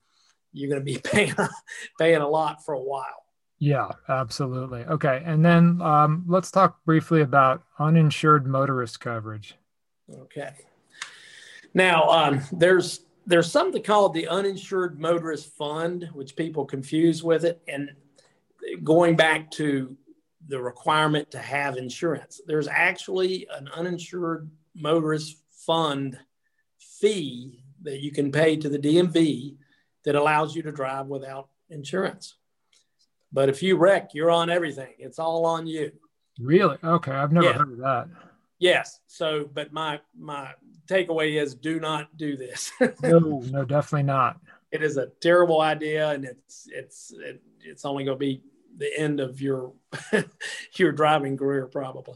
you're 0.53 0.69
gonna 0.69 0.81
be 0.81 0.97
paying 1.03 1.35
paying 1.99 2.21
a 2.21 2.27
lot 2.27 2.63
for 2.63 2.73
a 2.73 2.81
while. 2.81 3.24
Yeah, 3.59 3.89
absolutely. 4.09 4.81
Okay, 4.81 5.21
and 5.25 5.45
then 5.45 5.81
um, 5.81 6.25
let's 6.27 6.51
talk 6.51 6.83
briefly 6.83 7.21
about 7.21 7.63
uninsured 7.79 8.45
motorist 8.45 8.99
coverage. 8.99 9.55
Okay. 10.13 10.51
Now, 11.73 12.09
um, 12.09 12.41
there's 12.51 13.01
there's 13.25 13.51
something 13.51 13.81
called 13.81 14.13
the 14.13 14.27
uninsured 14.27 14.99
motorist 14.99 15.49
fund, 15.55 16.09
which 16.13 16.35
people 16.35 16.65
confuse 16.65 17.23
with 17.23 17.43
it, 17.43 17.61
and 17.67 17.91
going 18.83 19.15
back 19.15 19.51
to 19.51 19.95
the 20.47 20.61
requirement 20.61 21.31
to 21.31 21.39
have 21.39 21.77
insurance, 21.77 22.41
there's 22.45 22.67
actually 22.67 23.47
an 23.51 23.67
uninsured 23.75 24.49
motorist 24.75 25.37
fund 25.49 26.19
fee 26.77 27.63
that 27.81 28.01
you 28.01 28.11
can 28.11 28.31
pay 28.31 28.55
to 28.57 28.69
the 28.69 28.79
DMV 28.79 29.55
that 30.03 30.15
allows 30.15 30.55
you 30.55 30.61
to 30.61 30.71
drive 30.71 31.07
without 31.07 31.49
insurance. 31.69 32.35
But 33.35 33.49
if 33.49 33.61
you 33.61 33.75
wreck, 33.75 34.13
you're 34.13 34.31
on 34.31 34.49
everything. 34.49 34.93
It's 34.97 35.19
all 35.19 35.45
on 35.45 35.67
you. 35.67 35.91
Really? 36.39 36.77
Okay, 36.81 37.11
I've 37.11 37.33
never 37.33 37.47
yeah. 37.47 37.53
heard 37.53 37.73
of 37.73 37.77
that. 37.79 38.07
Yes. 38.59 39.01
So, 39.07 39.49
but 39.53 39.73
my 39.73 39.99
my 40.17 40.51
takeaway 40.87 41.41
is 41.41 41.53
do 41.53 41.81
not 41.81 42.15
do 42.15 42.37
this. 42.37 42.71
no, 43.03 43.43
no, 43.51 43.65
definitely 43.65 44.03
not. 44.03 44.39
It 44.71 44.81
is 44.81 44.95
a 44.95 45.07
terrible 45.19 45.59
idea, 45.59 46.11
and 46.11 46.23
it's 46.23 46.69
it's 46.71 47.11
it, 47.11 47.41
it's 47.61 47.83
only 47.83 48.05
going 48.05 48.15
to 48.15 48.19
be 48.19 48.41
the 48.77 48.97
end 48.97 49.19
of 49.19 49.41
your 49.41 49.73
your 50.77 50.93
driving 50.93 51.35
career 51.35 51.67
probably. 51.67 52.15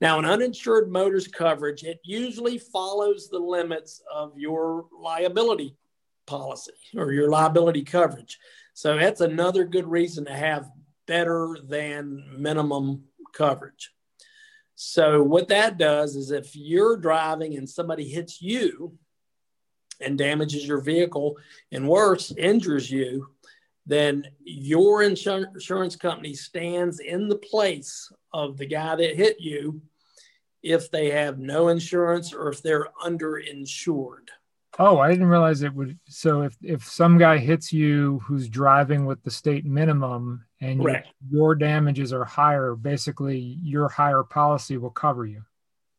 Now, 0.00 0.18
an 0.18 0.24
uninsured 0.24 0.90
motorist 0.90 1.34
coverage, 1.34 1.82
it 1.82 2.00
usually 2.02 2.56
follows 2.56 3.28
the 3.28 3.38
limits 3.38 4.02
of 4.10 4.38
your 4.38 4.86
liability 4.98 5.76
policy 6.24 6.72
or 6.96 7.12
your 7.12 7.28
liability 7.28 7.82
coverage. 7.82 8.38
So 8.76 8.98
that's 8.98 9.22
another 9.22 9.64
good 9.64 9.86
reason 9.86 10.26
to 10.26 10.34
have 10.34 10.70
better 11.06 11.56
than 11.66 12.22
minimum 12.36 13.04
coverage. 13.32 13.90
So 14.74 15.22
what 15.22 15.48
that 15.48 15.78
does 15.78 16.14
is 16.14 16.30
if 16.30 16.54
you're 16.54 16.98
driving 16.98 17.56
and 17.56 17.66
somebody 17.66 18.06
hits 18.06 18.42
you 18.42 18.92
and 19.98 20.18
damages 20.18 20.68
your 20.68 20.82
vehicle 20.82 21.38
and 21.72 21.88
worse 21.88 22.32
injures 22.32 22.90
you, 22.90 23.28
then 23.86 24.26
your 24.44 25.02
insurance 25.02 25.96
company 25.96 26.34
stands 26.34 27.00
in 27.00 27.28
the 27.28 27.38
place 27.38 28.12
of 28.34 28.58
the 28.58 28.66
guy 28.66 28.94
that 28.94 29.16
hit 29.16 29.40
you 29.40 29.80
if 30.62 30.90
they 30.90 31.08
have 31.08 31.38
no 31.38 31.68
insurance 31.68 32.34
or 32.34 32.50
if 32.50 32.62
they're 32.62 32.88
underinsured. 33.02 34.28
Oh, 34.78 34.98
I 34.98 35.10
didn't 35.10 35.26
realize 35.26 35.62
it 35.62 35.74
would. 35.74 35.98
So 36.08 36.42
if 36.42 36.56
if 36.62 36.84
some 36.84 37.18
guy 37.18 37.38
hits 37.38 37.72
you 37.72 38.20
who's 38.24 38.48
driving 38.48 39.06
with 39.06 39.22
the 39.22 39.30
state 39.30 39.64
minimum 39.64 40.44
and 40.60 40.82
your, 40.82 41.02
your 41.30 41.54
damages 41.54 42.12
are 42.12 42.24
higher, 42.24 42.74
basically 42.74 43.38
your 43.38 43.88
higher 43.88 44.22
policy 44.22 44.76
will 44.76 44.90
cover 44.90 45.24
you. 45.24 45.42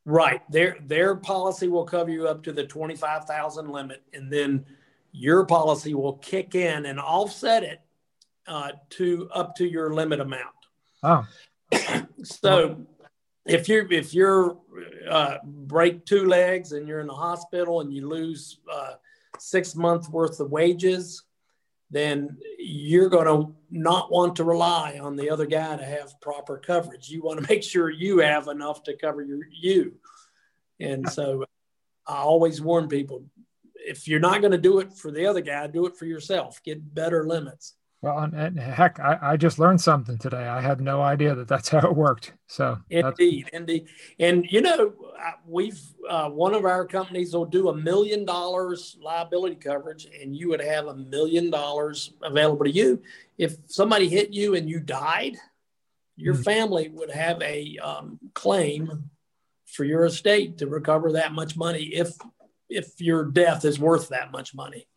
Right. 0.06 0.42
Their 0.52 0.78
their 0.86 1.16
policy 1.16 1.68
will 1.68 1.86
cover 1.86 2.12
you 2.12 2.28
up 2.28 2.44
to 2.44 2.52
the 2.52 2.66
twenty 2.66 2.96
five 2.96 3.26
thousand 3.26 3.70
limit, 3.70 4.04
and 4.14 4.32
then 4.32 4.66
your 5.12 5.46
policy 5.46 5.94
will 5.94 6.14
kick 6.14 6.54
in 6.54 6.86
and 6.86 7.00
offset 7.00 7.64
it 7.64 7.82
uh, 8.48 8.72
to 8.92 9.30
up 9.34 9.56
to 9.56 9.68
your 9.68 9.94
limit 9.94 10.20
amount. 10.20 10.56
Oh. 11.04 11.28
so 12.24 12.86
if 13.48 13.70
you 13.70 13.88
if 13.90 14.14
you're 14.14 14.58
uh, 15.10 15.38
break 15.44 16.06
two 16.06 16.26
legs 16.26 16.72
and 16.72 16.88
you're 16.88 17.00
in 17.00 17.08
the 17.08 17.14
hospital 17.14 17.82
and 17.82 17.94
you 17.94 18.08
lose 18.08 18.60
uh, 18.72 18.94
six 19.40 19.76
months 19.76 20.10
worth 20.10 20.40
of 20.40 20.52
wages, 20.52 21.24
then 21.90 22.38
you're 22.60 23.10
going 23.10 23.26
to 23.26 23.56
not 23.72 24.12
want 24.12 24.36
to 24.36 24.44
rely 24.44 25.00
on 25.02 25.16
the 25.16 25.30
other 25.30 25.46
guy 25.46 25.76
to 25.78 25.86
have 25.86 26.20
proper 26.22 26.58
coverage. 26.58 27.10
You 27.10 27.22
want 27.22 27.42
to 27.42 27.48
make 27.50 27.64
sure 27.64 27.90
you 27.90 28.20
have 28.20 28.48
enough 28.48 28.84
to 28.84 28.98
cover 28.98 29.22
your 29.22 29.40
you. 29.52 29.96
And 30.80 31.10
so 31.10 31.46
I 32.06 32.18
always 32.18 32.62
warn 32.62 32.88
people 32.88 33.24
if 33.76 34.08
you're 34.08 34.20
not 34.20 34.42
going 34.42 34.52
to 34.52 34.58
do 34.58 34.80
it 34.80 34.92
for 34.92 35.12
the 35.12 35.26
other 35.26 35.40
guy, 35.40 35.66
do 35.68 35.86
it 35.86 35.96
for 35.96 36.06
yourself. 36.06 36.62
Get 36.64 36.94
better 36.94 37.26
limits. 37.26 37.76
Well, 38.02 38.20
and 38.20 38.60
heck, 38.60 39.00
I, 39.00 39.18
I, 39.22 39.38
just 39.38 39.58
learned 39.58 39.82
something 39.82 40.20
today. 40.20 40.48
I 40.48 40.62
had 40.62 40.80
no 40.80 41.02
idea 41.02 41.34
that 41.34 41.48
that's 41.48 41.70
how 41.70 41.80
it 41.80 41.96
worked. 41.96 42.34
So 42.46 42.78
indeed, 42.92 43.50
indeed, 43.54 43.88
and 44.20 44.46
you 44.52 44.62
know, 44.62 44.94
we've 45.48 45.82
uh, 46.08 46.30
one 46.30 46.54
of 46.54 46.64
our 46.64 46.86
companies 46.86 47.34
will 47.34 47.46
do 47.46 47.70
a 47.70 47.76
million 47.76 48.24
dollars 48.24 48.98
liability 49.02 49.56
coverage, 49.56 50.08
and 50.22 50.36
you 50.36 50.50
would 50.50 50.62
have 50.62 50.86
a 50.86 50.96
million 50.96 51.50
dollars 51.50 52.14
available 52.22 52.66
to 52.66 52.72
you 52.72 53.02
if 53.40 53.56
somebody 53.66 54.08
hit 54.08 54.32
you 54.32 54.54
and 54.54 54.70
you 54.70 54.80
died. 54.80 55.36
Your 56.18 56.36
mm-hmm. 56.36 56.44
family 56.44 56.90
would 56.90 57.12
have 57.12 57.42
a 57.42 57.78
um, 57.80 58.20
claim 58.36 59.10
for 59.66 59.86
your 59.86 60.06
estate 60.06 60.60
to 60.60 60.68
recover 60.68 61.14
that 61.14 61.34
much 61.34 61.58
money 61.58 61.86
if 61.86 62.16
if 62.70 63.02
your 63.02 63.26
death 63.26 63.66
is 63.66 63.80
worth 63.80 64.10
that 64.10 64.32
much 64.32 64.54
money. 64.54 64.88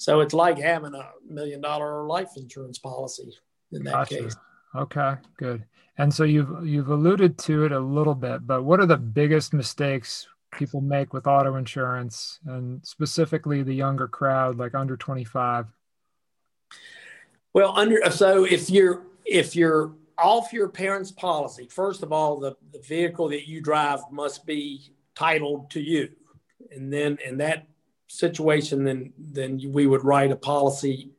So 0.00 0.20
it's 0.20 0.32
like 0.32 0.58
having 0.58 0.94
a 0.94 1.10
million 1.28 1.60
dollar 1.60 2.06
life 2.06 2.30
insurance 2.38 2.78
policy 2.78 3.34
in 3.70 3.84
that 3.84 3.90
gotcha. 3.90 4.16
case. 4.16 4.36
Okay, 4.74 5.12
good. 5.36 5.62
And 5.98 6.12
so 6.12 6.24
you've 6.24 6.66
you've 6.66 6.88
alluded 6.88 7.36
to 7.40 7.66
it 7.66 7.72
a 7.72 7.78
little 7.78 8.14
bit, 8.14 8.46
but 8.46 8.64
what 8.64 8.80
are 8.80 8.86
the 8.86 8.96
biggest 8.96 9.52
mistakes 9.52 10.26
people 10.52 10.80
make 10.80 11.12
with 11.12 11.26
auto 11.26 11.56
insurance 11.56 12.40
and 12.46 12.80
specifically 12.82 13.62
the 13.62 13.74
younger 13.74 14.08
crowd 14.08 14.56
like 14.56 14.74
under 14.74 14.96
25? 14.96 15.66
Well, 17.52 17.76
under 17.76 18.00
so 18.10 18.44
if 18.44 18.70
you're 18.70 19.02
if 19.26 19.54
you're 19.54 19.92
off 20.16 20.50
your 20.54 20.70
parents' 20.70 21.12
policy, 21.12 21.68
first 21.70 22.02
of 22.02 22.10
all, 22.10 22.40
the, 22.40 22.56
the 22.72 22.78
vehicle 22.78 23.28
that 23.28 23.46
you 23.46 23.60
drive 23.60 24.00
must 24.10 24.46
be 24.46 24.94
titled 25.14 25.70
to 25.72 25.80
you. 25.82 26.08
And 26.74 26.90
then 26.90 27.18
and 27.26 27.38
that 27.40 27.66
situation, 28.10 28.84
then 28.84 29.12
then 29.18 29.60
we 29.72 29.86
would 29.86 30.04
write 30.04 30.32
a 30.32 30.36
policy 30.36 31.10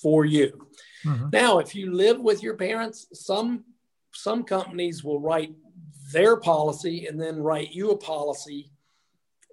for 0.00 0.24
you. 0.24 0.66
Mm-hmm. 1.04 1.30
Now, 1.32 1.58
if 1.58 1.74
you 1.74 1.92
live 1.92 2.20
with 2.20 2.42
your 2.42 2.54
parents, 2.54 3.06
some 3.12 3.64
some 4.12 4.44
companies 4.44 5.04
will 5.04 5.20
write 5.20 5.52
their 6.12 6.36
policy 6.36 7.06
and 7.06 7.20
then 7.20 7.42
write 7.42 7.72
you 7.72 7.90
a 7.90 7.96
policy 7.96 8.70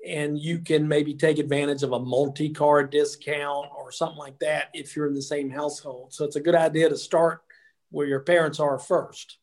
and 0.08 0.40
you 0.40 0.60
can 0.60 0.88
maybe 0.88 1.16
take 1.16 1.40
advantage 1.40 1.82
of 1.82 1.92
a 1.92 2.00
multi-car 2.00 2.84
discount 2.84 3.68
or 3.76 3.92
something 3.92 4.18
like 4.18 4.38
that 4.40 4.70
if 4.74 4.96
you're 4.96 5.08
in 5.08 5.16
the 5.16 5.22
same 5.22 5.50
household. 5.50 6.14
So 6.14 6.24
it's 6.24 6.36
a 6.36 6.42
good 6.42 6.56
idea 6.56 6.88
to 6.90 6.98
start 6.98 7.42
where 7.90 8.06
your 8.06 8.20
parents 8.20 8.60
are 8.60 8.78
first. 8.78 9.40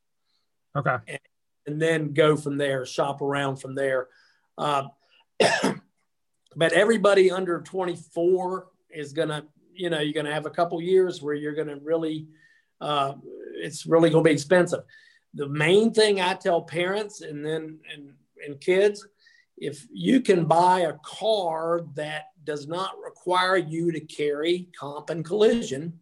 Okay. 0.77 0.97
And, 1.09 1.19
and 1.67 1.83
then 1.83 2.13
go 2.13 2.37
from 2.37 2.57
there, 2.59 2.87
shop 2.87 3.21
around 3.21 3.57
from 3.57 3.75
there. 3.75 4.09
Uh, 4.57 4.85
but 6.57 6.73
everybody 6.73 7.31
under 7.31 7.61
24 7.61 8.69
is 8.91 9.13
going 9.13 9.29
to 9.29 9.45
you 9.75 9.91
know 9.91 10.01
you're 10.01 10.13
going 10.13 10.27
to 10.27 10.35
have 10.35 10.47
a 10.47 10.51
couple 10.51 10.81
years 10.81 11.23
where 11.23 11.35
you're 11.35 11.55
going 11.55 11.69
to 11.69 11.81
really 11.83 12.27
uh, 12.81 13.15
it's 13.55 13.87
really 13.87 14.11
going 14.11 14.25
to 14.25 14.29
be 14.29 14.35
expensive. 14.35 14.81
The 15.35 15.49
main 15.49 15.93
thing 15.95 16.21
i 16.21 16.35
tell 16.35 16.63
parents 16.63 17.21
and 17.23 17.45
then 17.45 17.79
and, 17.93 18.13
and 18.45 18.61
kids 18.61 19.07
if 19.57 19.87
you 19.93 20.21
can 20.21 20.45
buy 20.45 20.81
a 20.81 20.95
car 21.05 21.83
that 21.95 22.25
does 22.45 22.67
not 22.67 22.93
require 23.03 23.57
you 23.57 23.93
to 23.93 24.01
carry 24.01 24.69
comp 24.79 25.11
and 25.11 25.25
collision 25.25 25.99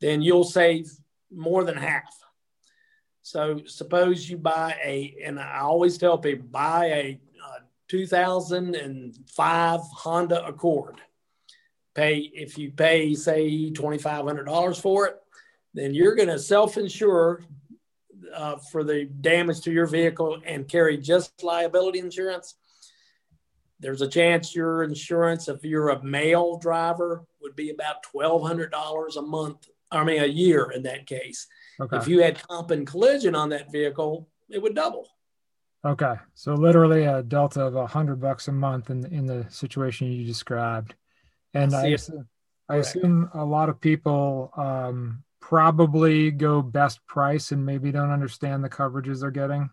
then 0.00 0.22
you'll 0.22 0.44
save 0.44 0.90
more 1.30 1.64
than 1.64 1.76
half. 1.76 2.14
So 3.22 3.60
suppose 3.66 4.28
you 4.28 4.38
buy 4.38 4.76
a 4.82 5.14
and 5.24 5.38
i 5.38 5.58
always 5.58 5.98
tell 5.98 6.16
people 6.16 6.46
buy 6.50 6.86
a 6.86 7.20
2005 7.88 9.80
Honda 9.80 10.46
Accord. 10.46 11.00
Pay 11.94 12.30
if 12.34 12.56
you 12.58 12.70
pay 12.70 13.14
say 13.14 13.70
$2,500 13.70 14.80
for 14.80 15.06
it, 15.06 15.16
then 15.74 15.94
you're 15.94 16.14
going 16.14 16.28
to 16.28 16.38
self-insure 16.38 17.42
uh, 18.34 18.56
for 18.70 18.84
the 18.84 19.06
damage 19.20 19.62
to 19.62 19.72
your 19.72 19.86
vehicle 19.86 20.38
and 20.44 20.68
carry 20.68 20.96
just 20.96 21.42
liability 21.42 21.98
insurance. 21.98 22.54
There's 23.80 24.02
a 24.02 24.08
chance 24.08 24.54
your 24.54 24.82
insurance, 24.82 25.48
if 25.48 25.64
you're 25.64 25.90
a 25.90 26.02
male 26.02 26.58
driver, 26.58 27.24
would 27.40 27.54
be 27.54 27.70
about 27.70 28.04
$1,200 28.12 29.16
a 29.16 29.22
month. 29.22 29.68
I 29.90 30.04
mean, 30.04 30.22
a 30.22 30.26
year 30.26 30.70
in 30.72 30.82
that 30.82 31.06
case. 31.06 31.46
Okay. 31.80 31.96
If 31.96 32.08
you 32.08 32.22
had 32.22 32.42
comp 32.46 32.70
and 32.72 32.86
collision 32.86 33.34
on 33.34 33.50
that 33.50 33.72
vehicle, 33.72 34.28
it 34.50 34.60
would 34.60 34.74
double. 34.74 35.08
Okay, 35.88 36.16
so 36.34 36.52
literally 36.52 37.04
a 37.04 37.22
delta 37.22 37.62
of 37.62 37.74
a 37.74 37.86
hundred 37.86 38.20
bucks 38.20 38.48
a 38.48 38.52
month 38.52 38.90
in 38.90 39.06
in 39.06 39.24
the 39.24 39.46
situation 39.48 40.12
you 40.12 40.26
described, 40.26 40.94
and 41.54 41.74
I, 41.74 41.86
assume, 41.86 42.28
I 42.68 42.76
assume 42.76 43.30
a 43.32 43.42
lot 43.42 43.70
of 43.70 43.80
people 43.80 44.52
um, 44.58 45.24
probably 45.40 46.30
go 46.30 46.60
best 46.60 47.06
price 47.06 47.52
and 47.52 47.64
maybe 47.64 47.90
don't 47.90 48.10
understand 48.10 48.62
the 48.62 48.68
coverages 48.68 49.22
they're 49.22 49.30
getting. 49.30 49.70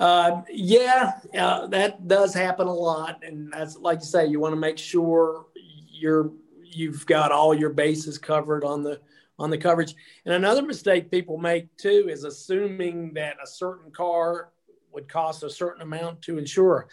Uh, 0.00 0.42
yeah, 0.50 1.20
uh, 1.38 1.68
that 1.68 2.08
does 2.08 2.34
happen 2.34 2.66
a 2.66 2.74
lot, 2.74 3.22
and 3.22 3.52
that's 3.52 3.76
like 3.76 4.00
you 4.00 4.06
say, 4.06 4.26
you 4.26 4.40
want 4.40 4.52
to 4.52 4.60
make 4.60 4.78
sure 4.78 5.46
you're 5.88 6.32
you've 6.60 7.06
got 7.06 7.30
all 7.30 7.54
your 7.54 7.70
bases 7.70 8.18
covered 8.18 8.64
on 8.64 8.82
the 8.82 9.00
on 9.38 9.48
the 9.48 9.58
coverage. 9.58 9.94
And 10.24 10.34
another 10.34 10.62
mistake 10.62 11.08
people 11.08 11.38
make 11.38 11.76
too 11.76 12.08
is 12.10 12.24
assuming 12.24 13.14
that 13.14 13.36
a 13.40 13.46
certain 13.46 13.92
car 13.92 14.48
would 14.92 15.08
cost 15.08 15.42
a 15.42 15.50
certain 15.50 15.82
amount 15.82 16.22
to 16.22 16.38
insure. 16.38 16.88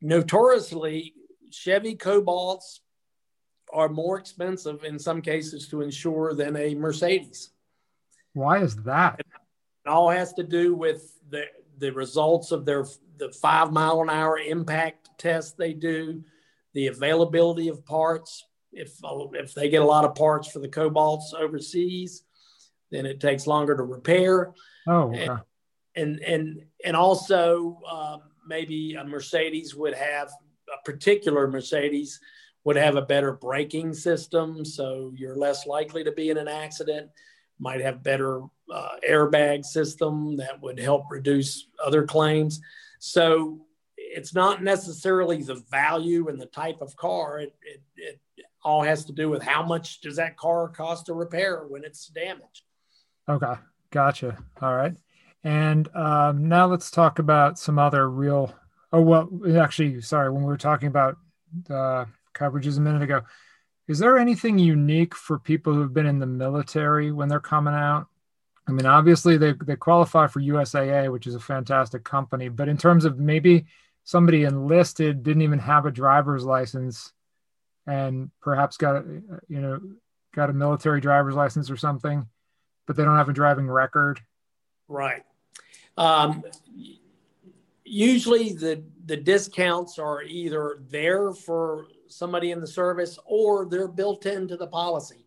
Notoriously, 0.00 1.14
Chevy 1.50 1.96
Cobalts 1.96 2.80
are 3.72 3.88
more 3.88 4.18
expensive 4.18 4.84
in 4.84 4.98
some 4.98 5.20
cases 5.20 5.68
to 5.68 5.82
insure 5.82 6.34
than 6.34 6.56
a 6.56 6.74
Mercedes. 6.74 7.50
Why 8.34 8.58
is 8.58 8.76
that? 8.84 9.20
It 9.20 9.26
all 9.88 10.10
has 10.10 10.32
to 10.34 10.42
do 10.42 10.74
with 10.74 11.18
the 11.30 11.44
the 11.78 11.90
results 11.90 12.50
of 12.50 12.64
their 12.64 12.84
the 13.18 13.30
five 13.30 13.72
mile 13.72 14.00
an 14.00 14.10
hour 14.10 14.38
impact 14.38 15.10
test 15.18 15.56
they 15.56 15.72
do, 15.72 16.22
the 16.74 16.88
availability 16.88 17.68
of 17.68 17.84
parts. 17.84 18.46
If 18.72 18.92
if 19.32 19.54
they 19.54 19.68
get 19.68 19.82
a 19.82 19.86
lot 19.86 20.04
of 20.04 20.14
parts 20.14 20.48
for 20.48 20.58
the 20.60 20.68
Cobalts 20.68 21.34
overseas, 21.34 22.22
then 22.90 23.06
it 23.06 23.20
takes 23.20 23.46
longer 23.46 23.76
to 23.76 23.82
repair. 23.82 24.52
Oh, 24.86 25.14
okay. 25.14 25.28
And, 25.98 26.20
and 26.20 26.62
and 26.84 26.96
also 26.96 27.80
um, 27.90 28.22
maybe 28.46 28.94
a 28.94 29.04
Mercedes 29.04 29.74
would 29.74 29.94
have 29.94 30.28
a 30.68 30.82
particular 30.84 31.48
Mercedes 31.48 32.20
would 32.64 32.76
have 32.76 32.96
a 32.96 33.02
better 33.02 33.32
braking 33.32 33.94
system, 33.94 34.64
so 34.64 35.12
you're 35.16 35.36
less 35.36 35.66
likely 35.66 36.04
to 36.04 36.12
be 36.12 36.30
in 36.30 36.36
an 36.36 36.48
accident. 36.48 37.10
Might 37.58 37.80
have 37.80 38.02
better 38.02 38.42
uh, 38.72 38.88
airbag 39.08 39.64
system 39.64 40.36
that 40.36 40.60
would 40.60 40.78
help 40.78 41.04
reduce 41.10 41.66
other 41.84 42.04
claims. 42.04 42.60
So 42.98 43.66
it's 43.96 44.34
not 44.34 44.62
necessarily 44.62 45.42
the 45.42 45.62
value 45.70 46.28
and 46.28 46.40
the 46.40 46.46
type 46.46 46.80
of 46.80 46.94
car. 46.96 47.38
It, 47.38 47.54
it, 47.62 47.82
it 47.96 48.20
all 48.62 48.82
has 48.82 49.04
to 49.06 49.12
do 49.12 49.28
with 49.28 49.42
how 49.42 49.62
much 49.62 50.00
does 50.00 50.16
that 50.16 50.36
car 50.36 50.68
cost 50.68 51.06
to 51.06 51.14
repair 51.14 51.64
when 51.68 51.84
it's 51.84 52.08
damaged. 52.08 52.62
Okay, 53.28 53.54
gotcha. 53.90 54.36
All 54.60 54.76
right. 54.76 54.94
And 55.44 55.88
um, 55.94 56.48
now 56.48 56.66
let's 56.66 56.90
talk 56.90 57.18
about 57.18 57.58
some 57.58 57.78
other 57.78 58.08
real. 58.10 58.54
Oh 58.92 59.02
well, 59.02 59.28
actually, 59.56 60.00
sorry. 60.00 60.30
When 60.30 60.42
we 60.42 60.48
were 60.48 60.56
talking 60.56 60.88
about 60.88 61.16
uh, 61.70 62.06
coverages 62.34 62.78
a 62.78 62.80
minute 62.80 63.02
ago, 63.02 63.22
is 63.86 63.98
there 63.98 64.18
anything 64.18 64.58
unique 64.58 65.14
for 65.14 65.38
people 65.38 65.72
who've 65.72 65.92
been 65.92 66.06
in 66.06 66.18
the 66.18 66.26
military 66.26 67.12
when 67.12 67.28
they're 67.28 67.40
coming 67.40 67.74
out? 67.74 68.06
I 68.68 68.72
mean, 68.72 68.86
obviously 68.86 69.38
they 69.38 69.54
they 69.64 69.76
qualify 69.76 70.26
for 70.26 70.40
USAA, 70.40 71.10
which 71.10 71.26
is 71.26 71.34
a 71.34 71.40
fantastic 71.40 72.04
company. 72.04 72.48
But 72.48 72.68
in 72.68 72.76
terms 72.76 73.04
of 73.04 73.18
maybe 73.18 73.66
somebody 74.04 74.44
enlisted 74.44 75.22
didn't 75.22 75.42
even 75.42 75.58
have 75.60 75.86
a 75.86 75.90
driver's 75.90 76.44
license, 76.44 77.12
and 77.86 78.30
perhaps 78.42 78.76
got 78.76 78.96
a, 78.96 79.22
you 79.48 79.60
know 79.60 79.80
got 80.34 80.50
a 80.50 80.52
military 80.52 81.00
driver's 81.00 81.34
license 81.34 81.70
or 81.70 81.76
something, 81.76 82.26
but 82.86 82.96
they 82.96 83.04
don't 83.04 83.16
have 83.16 83.30
a 83.30 83.32
driving 83.32 83.70
record? 83.70 84.20
Right. 84.88 85.22
Um, 85.96 86.42
usually 87.84 88.52
the 88.52 88.82
the 89.06 89.16
discounts 89.16 89.98
are 89.98 90.22
either 90.22 90.80
there 90.90 91.32
for 91.32 91.86
somebody 92.08 92.50
in 92.50 92.60
the 92.60 92.66
service 92.66 93.18
or 93.24 93.66
they're 93.66 93.88
built 93.88 94.26
into 94.26 94.56
the 94.56 94.66
policy. 94.66 95.26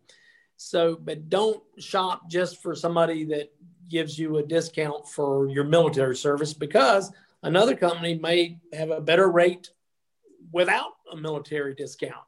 So, 0.56 0.96
but 0.96 1.28
don't 1.28 1.62
shop 1.78 2.30
just 2.30 2.62
for 2.62 2.74
somebody 2.74 3.24
that 3.26 3.52
gives 3.88 4.18
you 4.18 4.38
a 4.38 4.42
discount 4.42 5.08
for 5.08 5.48
your 5.48 5.64
military 5.64 6.16
service 6.16 6.54
because 6.54 7.12
another 7.42 7.74
company 7.74 8.14
may 8.14 8.58
have 8.72 8.90
a 8.90 9.00
better 9.00 9.28
rate 9.30 9.70
without 10.52 10.92
a 11.12 11.16
military 11.16 11.74
discount. 11.74 12.24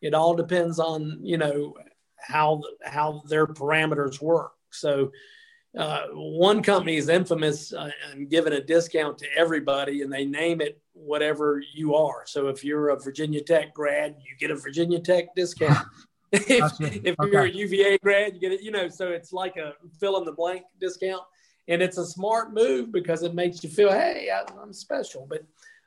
It 0.00 0.14
all 0.14 0.34
depends 0.34 0.78
on, 0.78 1.20
you 1.22 1.36
know, 1.36 1.74
how 2.18 2.62
how 2.84 3.22
their 3.28 3.46
parameters 3.46 4.20
work. 4.22 4.52
So 4.70 5.12
uh, 5.76 6.06
one 6.12 6.62
company 6.62 6.96
is 6.96 7.08
infamous 7.08 7.72
uh, 7.72 7.90
and 8.10 8.30
giving 8.30 8.54
a 8.54 8.60
discount 8.60 9.18
to 9.18 9.26
everybody, 9.36 10.02
and 10.02 10.12
they 10.12 10.24
name 10.24 10.60
it 10.60 10.80
whatever 10.92 11.62
you 11.74 11.94
are. 11.94 12.22
So 12.26 12.48
if 12.48 12.64
you're 12.64 12.88
a 12.88 12.98
Virginia 12.98 13.42
Tech 13.42 13.74
grad, 13.74 14.16
you 14.18 14.36
get 14.38 14.50
a 14.50 14.56
Virginia 14.56 15.00
Tech 15.00 15.34
discount. 15.34 15.86
if, 16.32 16.80
if 16.80 17.14
you're 17.20 17.44
a 17.44 17.48
UVA 17.48 17.98
grad, 17.98 18.34
you 18.34 18.40
get 18.40 18.52
it. 18.52 18.60
You 18.60 18.72
know, 18.72 18.88
so 18.88 19.08
it's 19.08 19.32
like 19.32 19.56
a 19.56 19.74
fill 20.00 20.18
in 20.18 20.24
the 20.24 20.32
blank 20.32 20.64
discount, 20.80 21.22
and 21.68 21.80
it's 21.80 21.98
a 21.98 22.04
smart 22.04 22.52
move 22.52 22.90
because 22.90 23.22
it 23.22 23.34
makes 23.34 23.62
you 23.62 23.70
feel, 23.70 23.92
hey, 23.92 24.28
I'm 24.60 24.72
special. 24.72 25.26
But 25.28 25.44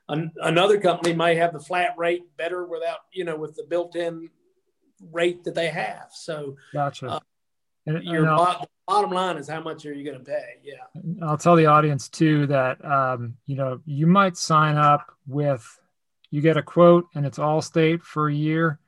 an, 0.08 0.32
another 0.42 0.80
company 0.80 1.14
may 1.14 1.34
have 1.36 1.52
the 1.52 1.60
flat 1.60 1.94
rate 1.98 2.22
better 2.38 2.64
without, 2.64 3.00
you 3.12 3.24
know, 3.24 3.36
with 3.36 3.54
the 3.54 3.64
built-in 3.64 4.30
rate 5.12 5.44
that 5.44 5.54
they 5.54 5.68
have. 5.68 6.08
So, 6.12 6.56
gotcha. 6.72 7.08
Uh, 7.08 7.20
and, 7.86 8.02
your 8.04 8.24
bottom, 8.24 8.66
bottom 8.86 9.10
line 9.10 9.36
is 9.36 9.48
how 9.48 9.60
much 9.60 9.86
are 9.86 9.92
you 9.92 10.04
going 10.04 10.18
to 10.18 10.24
pay? 10.24 10.56
Yeah. 10.62 11.26
I'll 11.26 11.38
tell 11.38 11.56
the 11.56 11.66
audience 11.66 12.08
too 12.08 12.46
that 12.48 12.84
um, 12.84 13.36
you 13.46 13.56
know 13.56 13.80
you 13.84 14.06
might 14.06 14.36
sign 14.36 14.76
up 14.76 15.12
with 15.26 15.66
you 16.30 16.40
get 16.40 16.56
a 16.56 16.62
quote 16.62 17.06
and 17.14 17.26
it's 17.26 17.38
Allstate 17.38 18.02
for 18.02 18.28
a 18.28 18.34
year. 18.34 18.78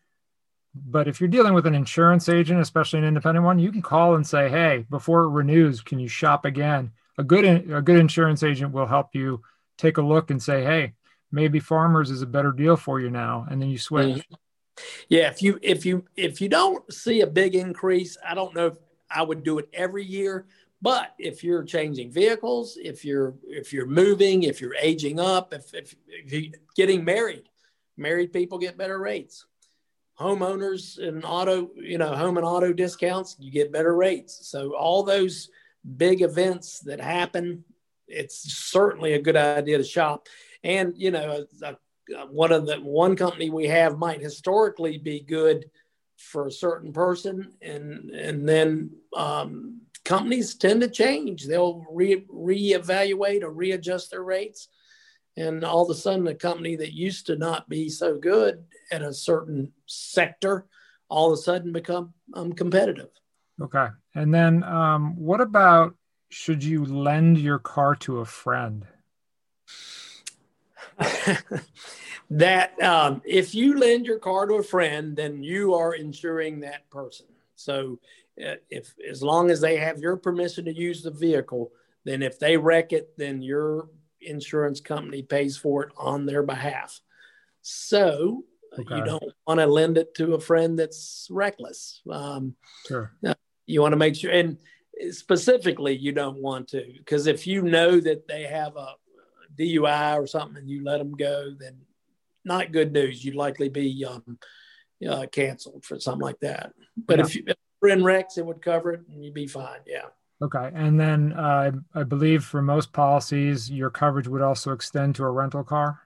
But 0.75 1.07
if 1.07 1.21
you're 1.21 1.29
dealing 1.29 1.53
with 1.53 1.67
an 1.67 1.75
insurance 1.75 2.29
agent, 2.29 2.61
especially 2.61 3.01
an 3.01 3.05
independent 3.05 3.45
one, 3.45 3.59
you 3.59 3.71
can 3.71 3.83
call 3.83 4.15
and 4.15 4.27
say, 4.27 4.49
"Hey, 4.49 4.87
before 4.89 5.25
it 5.25 5.29
renews, 5.29 5.83
can 5.83 5.99
you 5.99 6.09
shop 6.09 6.45
again?" 6.45 6.93
A 7.19 7.25
good 7.25 7.45
a 7.45 7.83
good 7.83 7.99
insurance 7.99 8.43
agent 8.43 8.73
will 8.73 8.87
help 8.87 9.15
you 9.15 9.43
take 9.77 9.99
a 9.99 10.03
look 10.03 10.31
and 10.31 10.43
say, 10.43 10.65
"Hey, 10.65 10.95
maybe 11.31 11.61
Farmers 11.61 12.11
is 12.11 12.23
a 12.23 12.27
better 12.27 12.53
deal 12.53 12.77
for 12.77 13.01
you 13.01 13.11
now," 13.11 13.47
and 13.51 13.61
then 13.61 13.69
you 13.69 13.79
switch. 13.79 14.17
Mm-hmm. 14.17 14.35
Yeah, 15.09 15.29
if 15.29 15.43
you 15.43 15.59
if 15.63 15.85
you 15.85 16.05
if 16.17 16.41
you 16.41 16.49
don't 16.49 16.91
see 16.93 17.21
a 17.21 17.27
big 17.27 17.55
increase, 17.55 18.17
I 18.27 18.35
don't 18.35 18.55
know 18.55 18.69
if 18.69 18.75
I 19.11 19.23
would 19.23 19.45
do 19.45 19.59
it 19.59 19.69
every 19.73 20.05
year. 20.05 20.47
But 20.81 21.15
if 21.17 21.45
you're 21.45 21.63
changing 21.63 22.11
vehicles, 22.11 22.77
if 22.77 23.05
you're 23.05 23.35
if 23.45 23.73
you're 23.73 23.87
moving, 23.87 24.43
if 24.43 24.61
you're 24.61 24.75
aging 24.75 25.21
up, 25.21 25.55
if, 25.55 25.73
if, 25.75 25.95
if 26.09 26.33
you're 26.33 26.53
getting 26.75 27.05
married, 27.05 27.49
married 27.97 28.33
people 28.33 28.59
get 28.59 28.77
better 28.77 28.99
rates. 28.99 29.47
Homeowners 30.19 30.99
and 30.99 31.25
auto, 31.25 31.71
you 31.77 31.99
know, 31.99 32.15
home 32.15 32.37
and 32.37 32.45
auto 32.45 32.73
discounts, 32.73 33.37
you 33.39 33.51
get 33.51 33.73
better 33.73 33.95
rates. 33.95 34.49
So 34.49 34.75
all 34.75 35.05
those 35.05 35.51
big 35.97 36.21
events 36.21 36.81
that 36.81 37.01
happen, 37.01 37.65
it's 38.09 38.53
certainly 38.53 39.15
a 39.15 39.23
good 39.23 39.37
idea 39.37 39.79
to 39.79 39.85
shop. 39.85 40.27
And 40.65 40.95
you 40.97 41.13
know, 41.13 41.47
a, 41.63 41.77
one 42.31 42.53
of 42.53 42.67
the 42.67 42.77
one 42.77 43.17
company 43.17 43.51
we 43.51 43.67
have 43.67 43.99
might 43.99 44.21
historically 44.21 44.99
be 44.99 45.21
good 45.21 45.71
for 46.17 46.47
a 46.47 46.53
certain 46.53 46.93
person 46.93 47.53
and 47.63 48.11
and 48.11 48.49
then 48.49 48.91
um, 49.17 49.81
companies 50.05 50.55
tend 50.55 50.81
to 50.81 50.89
change. 50.89 51.47
They'll 51.47 51.85
re 51.91 52.25
reevaluate 52.33 53.43
or 53.43 53.51
readjust 53.51 54.11
their 54.11 54.23
rates 54.23 54.69
and 55.37 55.65
all 55.65 55.85
of 55.85 55.91
a 55.91 55.99
sudden 55.99 56.27
a 56.27 56.35
company 56.35 56.77
that 56.77 56.93
used 56.93 57.27
to 57.27 57.37
not 57.37 57.69
be 57.69 57.89
so 57.89 58.19
good 58.19 58.65
at 58.91 59.03
a 59.03 59.13
certain 59.13 59.73
sector 59.87 60.67
all 61.09 61.33
of 61.33 61.39
a 61.39 61.43
sudden 61.43 61.73
become 61.73 62.15
um, 62.35 62.53
competitive. 62.53 63.11
Okay. 63.61 63.89
And 64.15 64.33
then 64.35 64.65
um, 64.65 65.15
what 65.17 65.41
about 65.41 65.95
should 66.31 66.65
you 66.65 66.87
lend 66.87 67.39
your 67.39 67.59
car 67.59 67.95
to 67.97 68.21
a 68.21 68.25
friend 68.25 68.87
that 72.31 72.81
um, 72.83 73.23
if 73.25 73.55
you 73.55 73.79
lend 73.79 74.07
your 74.07 74.19
car 74.19 74.47
to 74.47 74.55
a 74.55 74.63
friend, 74.63 75.17
then 75.17 75.43
you 75.43 75.75
are 75.75 75.95
insuring 75.95 76.61
that 76.61 76.89
person. 76.91 77.27
So 77.57 77.99
uh, 78.45 78.55
if 78.71 78.95
as 79.09 79.23
long 79.23 79.51
as 79.51 79.61
they 79.61 79.77
have 79.77 79.99
your 79.99 80.17
permission 80.17 80.65
to 80.65 80.75
use 80.75 81.03
the 81.03 81.11
vehicle, 81.11 81.71
then 82.05 82.23
if 82.23 82.39
they 82.39 82.57
wreck 82.57 82.93
it, 82.93 83.17
then 83.17 83.43
your 83.43 83.89
insurance 84.21 84.81
company 84.81 85.23
pays 85.23 85.57
for 85.57 85.85
it 85.85 85.93
on 85.97 86.27
their 86.27 86.43
behalf. 86.43 87.01
So 87.61 88.45
uh, 88.73 88.81
okay. 88.81 88.97
you 88.97 89.05
don't 89.05 89.33
want 89.47 89.61
to 89.61 89.67
lend 89.67 89.99
it 89.99 90.15
to 90.17 90.35
a 90.35 90.41
friend 90.41 90.79
that's 90.79 91.29
reckless. 91.31 92.01
Um, 92.11 92.55
sure. 92.87 93.13
You 93.67 93.81
want 93.81 93.93
to 93.93 93.99
make 93.99 94.17
sure, 94.17 94.33
and 94.33 94.59
specifically, 95.11 95.97
you 95.97 96.13
don't 96.13 96.43
want 96.43 96.69
to, 96.69 96.85
because 96.99 97.27
if 97.27 97.47
you 97.47 97.63
know 97.63 98.01
that 98.01 98.27
they 98.27 98.45
have 98.45 98.77
a 98.77 98.95
DUI 99.59 100.21
or 100.21 100.27
something 100.27 100.57
and 100.57 100.69
you 100.69 100.85
let 100.85 100.99
them 100.99 101.13
go, 101.13 101.55
then 101.59 101.77
not 102.45 102.73
good 102.73 102.93
news. 102.93 103.25
You'd 103.25 103.35
likely 103.35 103.69
be 103.69 104.05
um, 104.05 104.39
uh, 105.09 105.27
canceled 105.31 105.85
for 105.85 105.99
something 105.99 106.23
like 106.23 106.41
that. 106.41 106.73
But 106.97 107.19
yeah. 107.19 107.25
if, 107.25 107.37
you, 107.37 107.45
if 107.47 107.57
in 107.83 108.05
wrecks, 108.05 108.39
it 108.39 108.47
would 108.47 108.63
cover 108.63 108.93
it 108.93 109.01
and 109.09 109.25
you'd 109.25 109.35
be 109.35 109.47
fine. 109.47 109.81
Yeah. 109.87 110.07
Okay. 110.43 110.71
And 110.75 110.99
then 110.99 111.33
uh, 111.35 111.73
I 111.95 112.03
believe 112.03 112.45
for 112.45 112.63
most 112.63 112.93
policies, 112.93 113.71
your 113.71 113.91
coverage 113.91 114.29
would 114.29 114.43
also 114.43 114.73
extend 114.73 115.15
to 115.17 115.25
a 115.25 115.31
rental 115.31 115.65
car. 115.65 116.01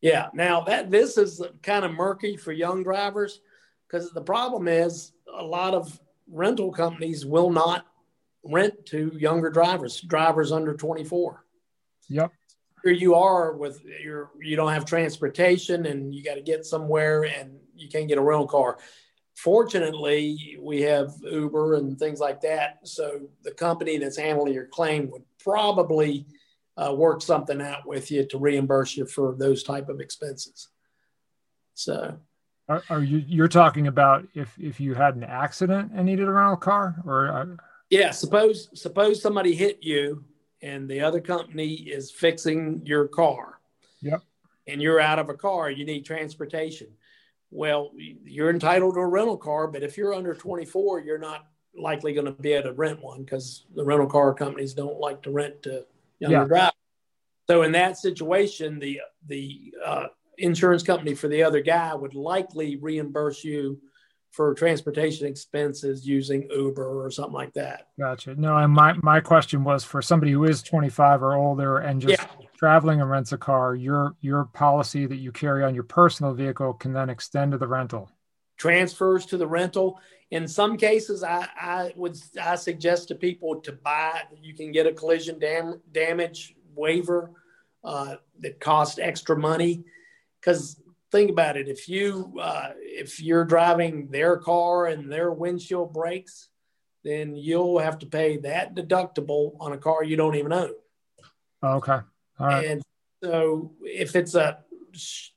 Yeah. 0.00 0.28
Now 0.34 0.62
that 0.62 0.90
this 0.90 1.18
is 1.18 1.42
kind 1.62 1.84
of 1.84 1.92
murky 1.92 2.36
for 2.36 2.52
young 2.52 2.82
drivers 2.82 3.40
because 3.88 4.10
the 4.10 4.22
problem 4.22 4.68
is 4.68 5.12
a 5.32 5.42
lot 5.42 5.74
of 5.74 6.00
rental 6.28 6.72
companies 6.72 7.26
will 7.26 7.50
not 7.50 7.86
rent 8.44 8.86
to 8.86 9.12
younger 9.16 9.50
drivers, 9.50 10.00
drivers 10.00 10.50
under 10.50 10.74
24. 10.74 11.44
Yep 12.08 12.32
here 12.82 12.92
you 12.92 13.14
are 13.14 13.52
with 13.52 13.82
your 13.84 14.30
you 14.40 14.56
don't 14.56 14.72
have 14.72 14.84
transportation 14.84 15.86
and 15.86 16.14
you 16.14 16.22
got 16.22 16.34
to 16.34 16.42
get 16.42 16.66
somewhere 16.66 17.24
and 17.24 17.58
you 17.74 17.88
can't 17.88 18.08
get 18.08 18.18
a 18.18 18.22
rental 18.22 18.46
car. 18.46 18.78
Fortunately 19.34 20.58
we 20.60 20.82
have 20.82 21.12
Uber 21.22 21.74
and 21.74 21.98
things 21.98 22.20
like 22.20 22.40
that. 22.42 22.80
So 22.84 23.28
the 23.42 23.52
company 23.52 23.98
that's 23.98 24.16
handling 24.16 24.54
your 24.54 24.66
claim 24.66 25.10
would 25.10 25.24
probably 25.38 26.26
uh, 26.76 26.94
work 26.94 27.22
something 27.22 27.60
out 27.60 27.86
with 27.86 28.10
you 28.10 28.24
to 28.26 28.38
reimburse 28.38 28.96
you 28.96 29.06
for 29.06 29.34
those 29.34 29.62
type 29.62 29.88
of 29.88 30.00
expenses. 30.00 30.68
So. 31.74 32.18
Are, 32.68 32.82
are 32.90 33.02
you 33.02 33.24
you're 33.26 33.48
talking 33.48 33.88
about 33.88 34.26
if 34.34 34.56
if 34.58 34.80
you 34.80 34.94
had 34.94 35.16
an 35.16 35.24
accident 35.24 35.90
and 35.94 36.06
needed 36.06 36.28
a 36.28 36.30
rental 36.30 36.56
car 36.56 36.94
or 37.04 37.28
uh... 37.28 37.46
yeah 37.90 38.12
suppose 38.12 38.68
suppose 38.80 39.20
somebody 39.20 39.52
hit 39.52 39.78
you 39.82 40.24
and 40.62 40.88
the 40.88 41.00
other 41.00 41.20
company 41.20 41.74
is 41.74 42.10
fixing 42.10 42.82
your 42.84 43.08
car. 43.08 43.60
Yep. 44.00 44.22
And 44.68 44.80
you're 44.80 45.00
out 45.00 45.18
of 45.18 45.28
a 45.28 45.34
car, 45.34 45.70
you 45.70 45.84
need 45.84 46.04
transportation. 46.04 46.88
Well, 47.50 47.90
you're 48.24 48.50
entitled 48.50 48.94
to 48.94 49.00
a 49.00 49.06
rental 49.06 49.36
car, 49.36 49.66
but 49.66 49.82
if 49.82 49.96
you're 49.96 50.14
under 50.14 50.34
24, 50.34 51.00
you're 51.00 51.18
not 51.18 51.46
likely 51.76 52.12
going 52.12 52.26
to 52.26 52.32
be 52.32 52.52
able 52.52 52.70
to 52.70 52.74
rent 52.74 53.02
one 53.02 53.24
because 53.24 53.66
the 53.74 53.84
rental 53.84 54.06
car 54.06 54.32
companies 54.32 54.72
don't 54.72 54.98
like 54.98 55.22
to 55.22 55.30
rent 55.30 55.62
to 55.64 55.84
younger 56.18 56.38
yeah. 56.38 56.44
drivers. 56.44 56.72
So 57.48 57.62
in 57.62 57.72
that 57.72 57.98
situation, 57.98 58.78
the 58.78 59.00
the 59.26 59.74
uh, 59.84 60.06
insurance 60.38 60.82
company 60.82 61.14
for 61.14 61.28
the 61.28 61.42
other 61.42 61.60
guy 61.60 61.94
would 61.94 62.14
likely 62.14 62.76
reimburse 62.76 63.44
you 63.44 63.80
for 64.32 64.54
transportation 64.54 65.26
expenses 65.26 66.06
using 66.06 66.48
Uber 66.50 67.04
or 67.04 67.10
something 67.10 67.34
like 67.34 67.52
that. 67.52 67.88
Gotcha. 68.00 68.34
No, 68.34 68.56
and 68.56 68.72
my, 68.72 68.94
my 69.02 69.20
question 69.20 69.62
was 69.62 69.84
for 69.84 70.00
somebody 70.00 70.32
who 70.32 70.44
is 70.44 70.62
25 70.62 71.22
or 71.22 71.34
older 71.34 71.78
and 71.78 72.00
just 72.00 72.18
yeah. 72.18 72.46
traveling 72.56 73.02
and 73.02 73.10
rents 73.10 73.32
a 73.32 73.38
car, 73.38 73.74
your 73.74 74.16
your 74.22 74.46
policy 74.46 75.04
that 75.06 75.16
you 75.16 75.32
carry 75.32 75.62
on 75.62 75.74
your 75.74 75.84
personal 75.84 76.32
vehicle 76.32 76.72
can 76.72 76.94
then 76.94 77.10
extend 77.10 77.52
to 77.52 77.58
the 77.58 77.66
rental. 77.66 78.10
Transfers 78.56 79.26
to 79.26 79.36
the 79.36 79.46
rental. 79.46 80.00
In 80.30 80.48
some 80.48 80.78
cases, 80.78 81.22
I, 81.22 81.46
I 81.60 81.92
would 81.94 82.16
I 82.42 82.54
suggest 82.54 83.08
to 83.08 83.14
people 83.14 83.60
to 83.60 83.72
buy. 83.72 84.22
You 84.40 84.54
can 84.54 84.72
get 84.72 84.86
a 84.86 84.92
collision 84.92 85.38
dam, 85.38 85.82
damage 85.92 86.56
waiver 86.74 87.32
uh, 87.84 88.16
that 88.40 88.60
costs 88.60 88.98
extra 88.98 89.36
money 89.36 89.84
because 90.40 90.81
think 91.12 91.30
about 91.30 91.56
it. 91.56 91.68
If 91.68 91.88
you 91.88 92.38
uh, 92.40 92.70
if 92.78 93.20
you're 93.20 93.44
driving 93.44 94.08
their 94.08 94.38
car 94.38 94.86
and 94.86 95.12
their 95.12 95.30
windshield 95.30 95.92
breaks, 95.92 96.48
then 97.04 97.36
you'll 97.36 97.78
have 97.78 97.98
to 98.00 98.06
pay 98.06 98.38
that 98.38 98.74
deductible 98.74 99.52
on 99.60 99.72
a 99.72 99.78
car 99.78 100.02
you 100.02 100.16
don't 100.16 100.34
even 100.34 100.52
own. 100.52 100.72
Okay. 101.62 101.98
All 102.40 102.46
right. 102.46 102.66
And 102.66 102.82
so 103.22 103.72
if 103.82 104.16
it's 104.16 104.34
a 104.34 104.58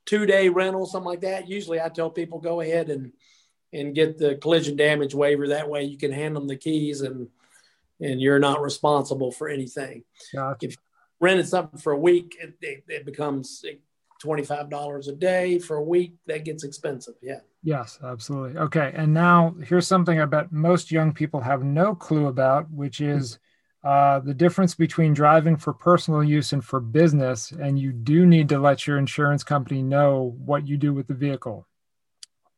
two 0.06 0.26
day 0.26 0.50
rental, 0.50 0.86
something 0.86 1.08
like 1.08 1.22
that, 1.22 1.48
usually 1.48 1.80
I 1.80 1.90
tell 1.90 2.10
people 2.10 2.40
go 2.40 2.62
ahead 2.62 2.90
and 2.90 3.12
and 3.74 3.94
get 3.94 4.18
the 4.18 4.36
collision 4.36 4.78
damage 4.78 5.14
waiver. 5.14 5.50
That 5.50 5.70
way 5.70 5.84
you 5.84 5.98
can 5.98 6.12
hand 6.12 6.36
them 6.36 6.48
the 6.48 6.56
keys 6.56 7.02
and 7.02 7.28
and 8.00 8.22
you're 8.22 8.40
not 8.40 8.62
responsible 8.62 9.32
for 9.32 9.48
anything. 9.48 10.04
Gotcha. 10.34 10.66
If 10.66 10.72
you 10.72 10.78
rented 11.20 11.48
something 11.48 11.80
for 11.80 11.94
a 11.94 12.00
week, 12.00 12.36
it, 12.42 12.56
it, 12.62 12.84
it 12.88 13.06
becomes 13.06 13.64
$25 14.26 15.08
a 15.08 15.12
day 15.14 15.60
for 15.60 15.78
a 15.78 15.84
week. 15.84 16.16
That 16.26 16.46
gets 16.46 16.64
expensive. 16.64 17.16
Yeah. 17.22 17.40
Yes, 17.64 18.00
absolutely. 18.04 18.58
Okay. 18.60 18.92
And 18.96 19.14
now 19.14 19.56
here's 19.64 19.88
something 19.88 20.20
I 20.20 20.26
bet 20.26 20.52
most 20.52 20.92
young 20.92 21.14
people 21.14 21.42
have 21.42 21.64
no 21.64 21.96
clue 21.96 22.28
about, 22.28 22.70
which 22.72 23.02
is 23.02 23.40
uh, 23.84 24.20
the 24.20 24.34
difference 24.34 24.76
between 24.76 25.14
driving 25.14 25.58
for 25.58 25.74
personal 25.74 26.24
use 26.24 26.54
and 26.54 26.64
for 26.64 26.80
business. 26.80 27.52
And 27.52 27.78
you 27.80 27.92
do 27.92 28.26
need 28.26 28.50
to 28.50 28.60
let 28.60 28.88
your 28.88 28.98
insurance 28.98 29.44
company 29.44 29.84
know 29.84 30.36
what 30.44 30.68
you 30.68 30.78
do 30.78 30.94
with 30.94 31.08
the 31.08 31.14
vehicle. 31.14 31.68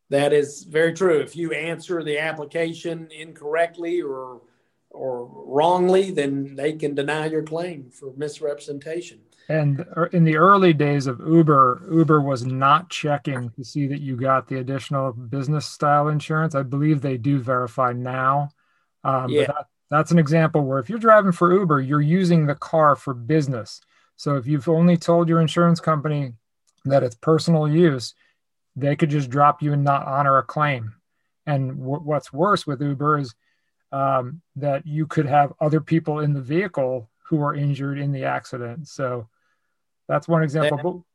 That 0.09 0.31
is 0.31 0.63
very 0.63 0.93
true. 0.93 1.19
If 1.19 1.35
you 1.35 1.51
answer 1.51 2.03
the 2.03 2.17
application 2.19 3.09
incorrectly 3.11 4.01
or 4.01 4.41
or 4.89 5.25
wrongly, 5.45 6.11
then 6.11 6.55
they 6.55 6.73
can 6.73 6.95
deny 6.95 7.27
your 7.27 7.43
claim 7.43 7.91
for 7.91 8.13
misrepresentation. 8.15 9.19
And 9.49 9.85
er, 9.95 10.09
in 10.11 10.23
the 10.23 10.37
early 10.37 10.73
days 10.73 11.07
of 11.07 11.19
Uber, 11.19 11.87
Uber 11.91 12.21
was 12.21 12.45
not 12.45 12.89
checking 12.89 13.49
to 13.51 13.63
see 13.63 13.87
that 13.87 14.01
you 14.01 14.17
got 14.17 14.47
the 14.47 14.59
additional 14.59 15.13
business 15.13 15.65
style 15.65 16.09
insurance. 16.09 16.53
I 16.53 16.63
believe 16.63 17.01
they 17.01 17.17
do 17.17 17.39
verify 17.39 17.93
now. 17.93 18.49
Um, 19.03 19.29
yeah. 19.29 19.47
That, 19.47 19.67
that's 19.89 20.11
an 20.11 20.19
example 20.19 20.63
where 20.63 20.79
if 20.79 20.89
you're 20.89 20.99
driving 20.99 21.31
for 21.31 21.53
Uber, 21.53 21.79
you're 21.79 22.01
using 22.01 22.45
the 22.45 22.55
car 22.55 22.95
for 22.95 23.13
business. 23.13 23.79
So 24.17 24.35
if 24.35 24.47
you've 24.47 24.67
only 24.67 24.97
told 24.97 25.29
your 25.29 25.39
insurance 25.39 25.79
company 25.79 26.33
that 26.83 27.03
it's 27.03 27.15
personal 27.15 27.69
use, 27.69 28.13
they 28.75 28.95
could 28.95 29.09
just 29.09 29.29
drop 29.29 29.61
you 29.61 29.73
and 29.73 29.83
not 29.83 30.05
honor 30.05 30.37
a 30.37 30.43
claim. 30.43 30.93
And 31.45 31.77
w- 31.79 32.01
what's 32.01 32.33
worse 32.33 32.67
with 32.67 32.81
Uber 32.81 33.19
is 33.19 33.33
um, 33.93 34.41
that 34.57 34.85
you 34.85 35.07
could 35.07 35.25
have 35.25 35.53
other 35.61 35.79
people 35.79 36.19
in 36.19 36.33
the 36.33 36.41
vehicle 36.41 37.09
who 37.23 37.41
are 37.41 37.55
injured 37.55 37.97
in 37.97 38.11
the 38.11 38.25
accident. 38.25 38.87
So 38.87 39.29
that's 40.07 40.27
one 40.27 40.43
example. 40.43 41.05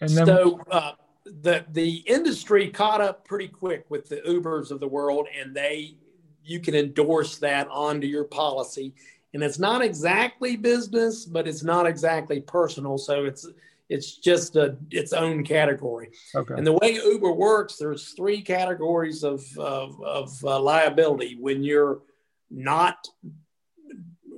And 0.00 0.10
then, 0.10 0.26
so 0.26 0.60
uh, 0.70 0.92
the 1.24 1.64
the 1.72 1.96
industry 2.06 2.68
caught 2.68 3.00
up 3.00 3.24
pretty 3.24 3.48
quick 3.48 3.84
with 3.88 4.08
the 4.08 4.16
Ubers 4.16 4.70
of 4.70 4.80
the 4.80 4.88
world, 4.88 5.28
and 5.38 5.54
they 5.54 5.96
you 6.44 6.60
can 6.60 6.74
endorse 6.74 7.38
that 7.38 7.68
onto 7.68 8.06
your 8.06 8.24
policy. 8.24 8.94
And 9.34 9.42
it's 9.42 9.58
not 9.58 9.82
exactly 9.82 10.56
business, 10.56 11.24
but 11.24 11.48
it's 11.48 11.62
not 11.62 11.86
exactly 11.86 12.40
personal. 12.40 12.98
So 12.98 13.24
it's 13.24 13.48
it's 13.88 14.16
just 14.16 14.56
a 14.56 14.76
its 14.90 15.12
own 15.12 15.44
category. 15.44 16.10
Okay. 16.34 16.54
And 16.54 16.66
the 16.66 16.72
way 16.72 16.94
Uber 16.94 17.32
works, 17.32 17.76
there's 17.76 18.12
three 18.12 18.42
categories 18.42 19.22
of 19.22 19.44
of, 19.58 20.02
of 20.02 20.44
uh, 20.44 20.60
liability 20.60 21.36
when 21.38 21.62
you're 21.62 22.02
not 22.50 23.06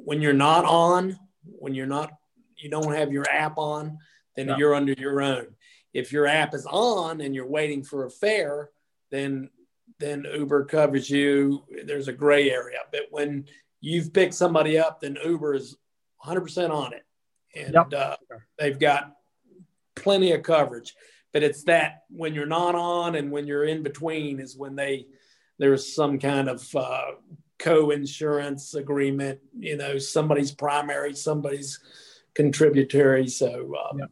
when 0.04 0.20
you're 0.20 0.32
not 0.32 0.64
on, 0.64 1.18
when 1.44 1.74
you're 1.74 1.86
not 1.86 2.12
you 2.56 2.70
don't 2.70 2.94
have 2.94 3.12
your 3.12 3.28
app 3.30 3.58
on, 3.58 3.98
then 4.36 4.54
you're 4.58 4.74
under 4.74 4.92
your 4.92 5.22
own. 5.22 5.46
If 5.92 6.12
your 6.12 6.26
app 6.26 6.54
is 6.54 6.66
on 6.66 7.20
and 7.20 7.34
you're 7.34 7.46
waiting 7.46 7.82
for 7.84 8.06
a 8.06 8.10
fare, 8.10 8.70
then 9.10 9.50
then 10.00 10.26
Uber 10.34 10.64
covers 10.64 11.08
you. 11.08 11.64
There's 11.84 12.08
a 12.08 12.12
gray 12.12 12.50
area. 12.50 12.78
But 12.90 13.02
when 13.10 13.46
you've 13.80 14.12
picked 14.12 14.34
somebody 14.34 14.78
up, 14.78 15.00
then 15.00 15.16
Uber 15.24 15.54
is 15.54 15.76
100% 16.24 16.70
on 16.70 16.92
it. 16.92 17.04
And 17.54 17.74
yep. 17.74 17.92
uh, 17.94 18.16
they've 18.58 18.78
got 18.78 19.12
plenty 19.94 20.32
of 20.32 20.42
coverage. 20.42 20.94
But 21.32 21.42
it's 21.42 21.64
that 21.64 22.02
when 22.10 22.34
you're 22.34 22.46
not 22.46 22.74
on 22.74 23.14
and 23.14 23.30
when 23.30 23.46
you're 23.46 23.64
in 23.64 23.82
between 23.82 24.40
is 24.40 24.56
when 24.56 24.74
they 24.74 25.06
there's 25.58 25.94
some 25.94 26.18
kind 26.18 26.48
of 26.48 26.74
uh, 26.74 27.12
co-insurance 27.58 28.74
agreement. 28.74 29.40
You 29.56 29.76
know, 29.76 29.98
somebody's 29.98 30.52
primary, 30.52 31.14
somebody's 31.14 31.78
contributory. 32.34 33.28
So 33.28 33.74
uh, 33.74 33.96
yep. 33.96 34.10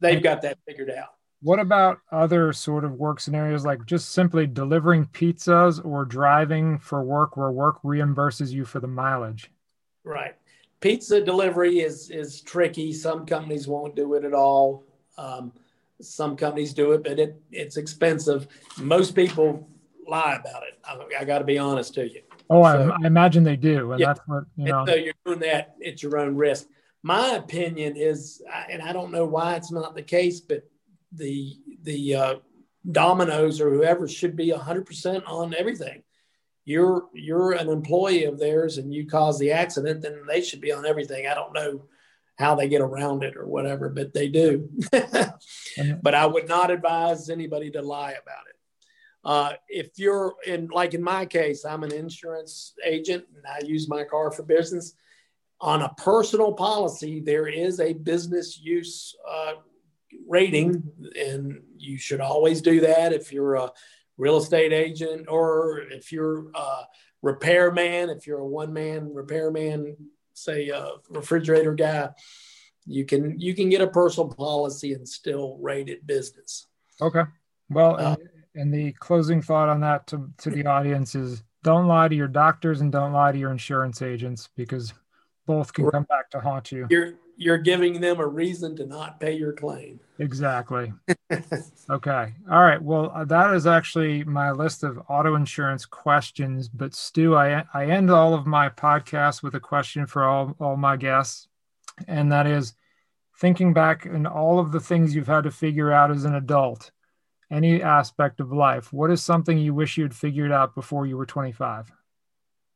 they've 0.00 0.22
got 0.22 0.42
that 0.42 0.58
figured 0.66 0.90
out. 0.90 1.08
What 1.40 1.60
about 1.60 1.98
other 2.10 2.52
sort 2.52 2.84
of 2.84 2.94
work 2.94 3.20
scenarios 3.20 3.64
like 3.64 3.86
just 3.86 4.10
simply 4.10 4.46
delivering 4.46 5.06
pizzas 5.06 5.84
or 5.84 6.04
driving 6.04 6.78
for 6.78 7.04
work 7.04 7.36
where 7.36 7.52
work 7.52 7.80
reimburses 7.82 8.50
you 8.50 8.64
for 8.64 8.80
the 8.80 8.88
mileage? 8.88 9.50
Right. 10.02 10.34
Pizza 10.80 11.20
delivery 11.20 11.80
is 11.80 12.10
is 12.10 12.40
tricky. 12.40 12.92
Some 12.92 13.26
companies 13.26 13.68
won't 13.68 13.94
do 13.94 14.14
it 14.14 14.24
at 14.24 14.32
all. 14.32 14.84
Um, 15.16 15.52
some 16.00 16.36
companies 16.36 16.72
do 16.72 16.92
it, 16.92 17.02
but 17.02 17.18
it, 17.18 17.40
it's 17.50 17.76
expensive. 17.76 18.46
Most 18.78 19.14
people 19.14 19.68
lie 20.06 20.38
about 20.40 20.62
it. 20.62 20.78
I, 20.84 21.20
I 21.20 21.24
got 21.24 21.38
to 21.38 21.44
be 21.44 21.58
honest 21.58 21.94
to 21.94 22.08
you. 22.08 22.22
Oh, 22.50 22.62
so, 22.62 22.90
I, 22.92 23.04
I, 23.04 23.06
imagine 23.06 23.44
they 23.44 23.56
do, 23.56 23.92
and 23.92 24.00
yeah, 24.00 24.06
that's 24.06 24.20
what 24.26 24.44
you 24.56 24.66
know. 24.66 24.86
So 24.86 24.94
you're 24.94 25.14
doing 25.26 25.40
that 25.40 25.74
at 25.84 26.02
your 26.02 26.18
own 26.18 26.36
risk. 26.36 26.68
My 27.02 27.36
opinion 27.36 27.96
is, 27.96 28.42
and 28.70 28.82
I 28.82 28.92
don't 28.92 29.12
know 29.12 29.24
why 29.24 29.54
it's 29.54 29.70
not 29.70 29.94
the 29.94 30.02
case, 30.02 30.40
but 30.40 30.68
the 31.12 31.56
the 31.82 32.14
uh, 32.14 32.34
or 32.96 33.70
whoever 33.70 34.08
should 34.08 34.36
be 34.36 34.50
100% 34.50 35.22
on 35.26 35.54
everything. 35.54 36.02
You're 36.64 37.06
you're 37.14 37.52
an 37.52 37.68
employee 37.68 38.24
of 38.24 38.38
theirs, 38.38 38.78
and 38.78 38.92
you 38.92 39.06
cause 39.06 39.38
the 39.38 39.52
accident, 39.52 40.02
then 40.02 40.22
they 40.28 40.42
should 40.42 40.60
be 40.60 40.72
on 40.72 40.86
everything. 40.86 41.26
I 41.26 41.34
don't 41.34 41.54
know 41.54 41.84
how 42.38 42.54
they 42.54 42.68
get 42.68 42.80
around 42.80 43.24
it 43.24 43.36
or 43.36 43.46
whatever, 43.46 43.88
but 43.88 44.14
they 44.14 44.28
do. 44.28 44.68
but 44.92 46.14
I 46.14 46.26
would 46.26 46.48
not 46.48 46.70
advise 46.70 47.30
anybody 47.30 47.70
to 47.72 47.82
lie 47.82 48.12
about 48.12 48.44
it. 48.48 48.56
Uh, 49.24 49.52
if 49.68 49.90
you're 49.96 50.34
in, 50.46 50.68
like 50.68 50.94
in 50.94 51.02
my 51.02 51.26
case, 51.26 51.64
I'm 51.64 51.82
an 51.82 51.92
insurance 51.92 52.74
agent 52.84 53.24
and 53.34 53.44
I 53.46 53.66
use 53.66 53.88
my 53.88 54.04
car 54.04 54.30
for 54.30 54.44
business. 54.44 54.94
On 55.60 55.82
a 55.82 55.92
personal 55.94 56.52
policy, 56.52 57.20
there 57.20 57.48
is 57.48 57.80
a 57.80 57.92
business 57.92 58.60
use 58.60 59.14
uh, 59.28 59.54
rating, 60.28 60.82
and 61.18 61.60
you 61.76 61.98
should 61.98 62.20
always 62.20 62.62
do 62.62 62.80
that 62.80 63.12
if 63.12 63.32
you're 63.32 63.56
a 63.56 63.72
real 64.16 64.36
estate 64.36 64.72
agent 64.72 65.26
or 65.28 65.80
if 65.90 66.12
you're 66.12 66.50
a 66.54 66.86
repairman, 67.22 68.10
if 68.10 68.26
you're 68.26 68.38
a 68.38 68.46
one 68.46 68.72
man 68.72 69.12
repairman 69.12 69.96
say 70.38 70.68
a 70.68 70.92
refrigerator 71.10 71.74
guy, 71.74 72.10
you 72.86 73.04
can 73.04 73.38
you 73.38 73.54
can 73.54 73.68
get 73.68 73.80
a 73.80 73.88
personal 73.88 74.28
policy 74.28 74.94
and 74.94 75.08
still 75.08 75.58
rate 75.60 75.88
it 75.88 76.06
business. 76.06 76.66
Okay. 77.00 77.22
Well, 77.70 77.96
uh, 77.98 78.16
and 78.54 78.72
the 78.72 78.92
closing 78.92 79.42
thought 79.42 79.68
on 79.68 79.80
that 79.80 80.06
to, 80.08 80.30
to 80.38 80.50
the 80.50 80.66
audience 80.66 81.14
is 81.14 81.42
don't 81.62 81.86
lie 81.86 82.08
to 82.08 82.14
your 82.14 82.28
doctors 82.28 82.80
and 82.80 82.90
don't 82.90 83.12
lie 83.12 83.32
to 83.32 83.38
your 83.38 83.50
insurance 83.50 84.00
agents 84.00 84.48
because 84.56 84.94
both 85.48 85.72
can 85.72 85.90
come 85.90 86.04
back 86.04 86.30
to 86.30 86.40
haunt 86.40 86.70
you. 86.70 86.86
You're 86.90 87.14
you're 87.36 87.58
giving 87.58 88.00
them 88.00 88.20
a 88.20 88.26
reason 88.26 88.76
to 88.76 88.86
not 88.86 89.18
pay 89.18 89.32
your 89.32 89.52
claim. 89.52 89.98
Exactly. 90.18 90.92
okay. 91.90 92.34
All 92.50 92.62
right. 92.62 92.82
Well, 92.82 93.10
uh, 93.14 93.24
that 93.24 93.54
is 93.54 93.66
actually 93.66 94.24
my 94.24 94.50
list 94.50 94.84
of 94.84 95.00
auto 95.08 95.36
insurance 95.36 95.86
questions. 95.86 96.68
But 96.68 96.94
Stu, 96.94 97.34
I 97.34 97.64
I 97.72 97.86
end 97.86 98.10
all 98.10 98.34
of 98.34 98.46
my 98.46 98.68
podcasts 98.68 99.42
with 99.42 99.54
a 99.54 99.60
question 99.60 100.06
for 100.06 100.24
all 100.24 100.54
all 100.60 100.76
my 100.76 100.96
guests, 100.96 101.48
and 102.06 102.30
that 102.30 102.46
is, 102.46 102.74
thinking 103.38 103.72
back 103.72 104.04
and 104.04 104.26
all 104.26 104.58
of 104.58 104.70
the 104.70 104.80
things 104.80 105.14
you've 105.14 105.28
had 105.28 105.44
to 105.44 105.50
figure 105.50 105.92
out 105.92 106.10
as 106.10 106.24
an 106.24 106.34
adult, 106.34 106.90
any 107.50 107.82
aspect 107.82 108.40
of 108.40 108.52
life, 108.52 108.92
what 108.92 109.10
is 109.10 109.22
something 109.22 109.56
you 109.56 109.72
wish 109.72 109.96
you 109.96 110.04
had 110.04 110.14
figured 110.14 110.52
out 110.52 110.74
before 110.74 111.06
you 111.06 111.16
were 111.16 111.26
25? 111.26 111.90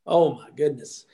Oh 0.05 0.33
my 0.35 0.49
goodness. 0.55 1.05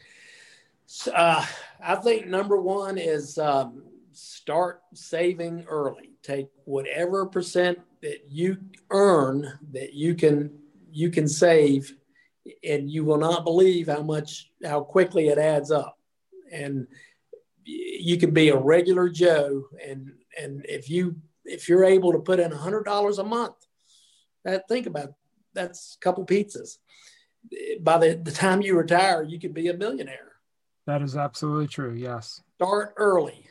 Uh, 1.13 1.45
I 1.79 1.95
think 1.95 2.27
number 2.27 2.59
one 2.59 2.97
is 2.97 3.37
um, 3.37 3.83
start 4.11 4.81
saving 4.93 5.65
early. 5.69 6.11
Take 6.23 6.47
whatever 6.65 7.25
percent 7.25 7.79
that 8.01 8.25
you 8.29 8.57
earn 8.89 9.59
that 9.71 9.93
you 9.93 10.15
can 10.15 10.51
you 10.91 11.11
can 11.11 11.27
save, 11.27 11.95
and 12.63 12.89
you 12.89 13.05
will 13.05 13.17
not 13.17 13.43
believe 13.43 13.87
how 13.87 14.01
much 14.01 14.51
how 14.65 14.81
quickly 14.81 15.27
it 15.27 15.37
adds 15.37 15.69
up. 15.69 15.97
And 16.51 16.87
you 17.63 18.17
can 18.17 18.31
be 18.31 18.49
a 18.49 18.57
regular 18.57 19.09
Joe, 19.09 19.65
and 19.85 20.11
and 20.41 20.65
if 20.67 20.89
you 20.89 21.17
if 21.45 21.69
you're 21.69 21.85
able 21.85 22.13
to 22.13 22.19
put 22.19 22.39
in 22.39 22.51
a 22.51 22.57
hundred 22.57 22.83
dollars 22.85 23.19
a 23.19 23.23
month, 23.23 23.55
that 24.43 24.67
think 24.67 24.87
about 24.87 25.13
that's 25.53 25.95
a 25.95 26.03
couple 26.03 26.25
pizzas. 26.25 26.79
By 27.79 27.99
the, 27.99 28.21
the 28.21 28.31
time 28.31 28.61
you 28.61 28.75
retire, 28.75 29.23
you 29.23 29.39
could 29.39 29.53
be 29.53 29.69
a 29.69 29.73
millionaire 29.73 30.28
that 30.89 31.01
is 31.01 31.15
absolutely 31.15 31.67
true. 31.67 31.93
Yes. 31.93 32.41
Start 32.55 32.93
early. 32.97 33.45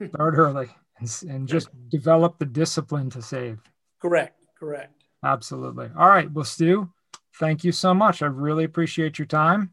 Start 0.08 0.34
early 0.36 0.68
and, 0.98 1.22
and 1.28 1.48
just 1.48 1.68
develop 1.88 2.38
the 2.38 2.46
discipline 2.46 3.10
to 3.10 3.22
save. 3.22 3.58
Correct. 4.00 4.40
Correct. 4.58 4.92
Absolutely. 5.24 5.88
All 5.98 6.08
right. 6.08 6.30
Well, 6.30 6.44
Stu, 6.44 6.90
thank 7.40 7.64
you 7.64 7.72
so 7.72 7.94
much. 7.94 8.22
I 8.22 8.26
really 8.26 8.64
appreciate 8.64 9.18
your 9.18 9.26
time. 9.26 9.72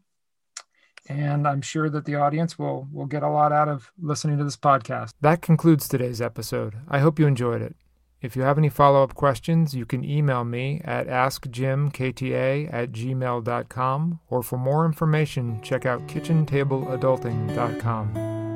and 1.08 1.46
I'm 1.46 1.60
sure 1.62 1.90
that 1.90 2.04
the 2.04 2.14
audience 2.14 2.58
will 2.58 2.88
will 2.92 3.06
get 3.06 3.22
a 3.22 3.28
lot 3.28 3.52
out 3.52 3.68
of 3.68 3.90
listening 4.00 4.38
to 4.38 4.44
this 4.44 4.56
podcast. 4.56 5.10
That 5.20 5.42
concludes 5.42 5.88
today's 5.88 6.20
episode. 6.20 6.74
I 6.88 7.00
hope 7.00 7.18
you 7.18 7.26
enjoyed 7.26 7.60
it. 7.62 7.74
If 8.22 8.36
you 8.36 8.42
have 8.42 8.56
any 8.56 8.68
follow 8.68 9.02
up 9.02 9.14
questions, 9.14 9.74
you 9.74 9.84
can 9.84 10.04
email 10.04 10.44
me 10.44 10.80
at 10.84 11.08
askjimkta 11.08 12.72
at 12.72 12.92
gmail.com, 12.92 14.20
or 14.30 14.44
for 14.44 14.56
more 14.56 14.86
information, 14.86 15.60
check 15.60 15.84
out 15.84 16.06
kitchentableadulting.com. 16.06 18.51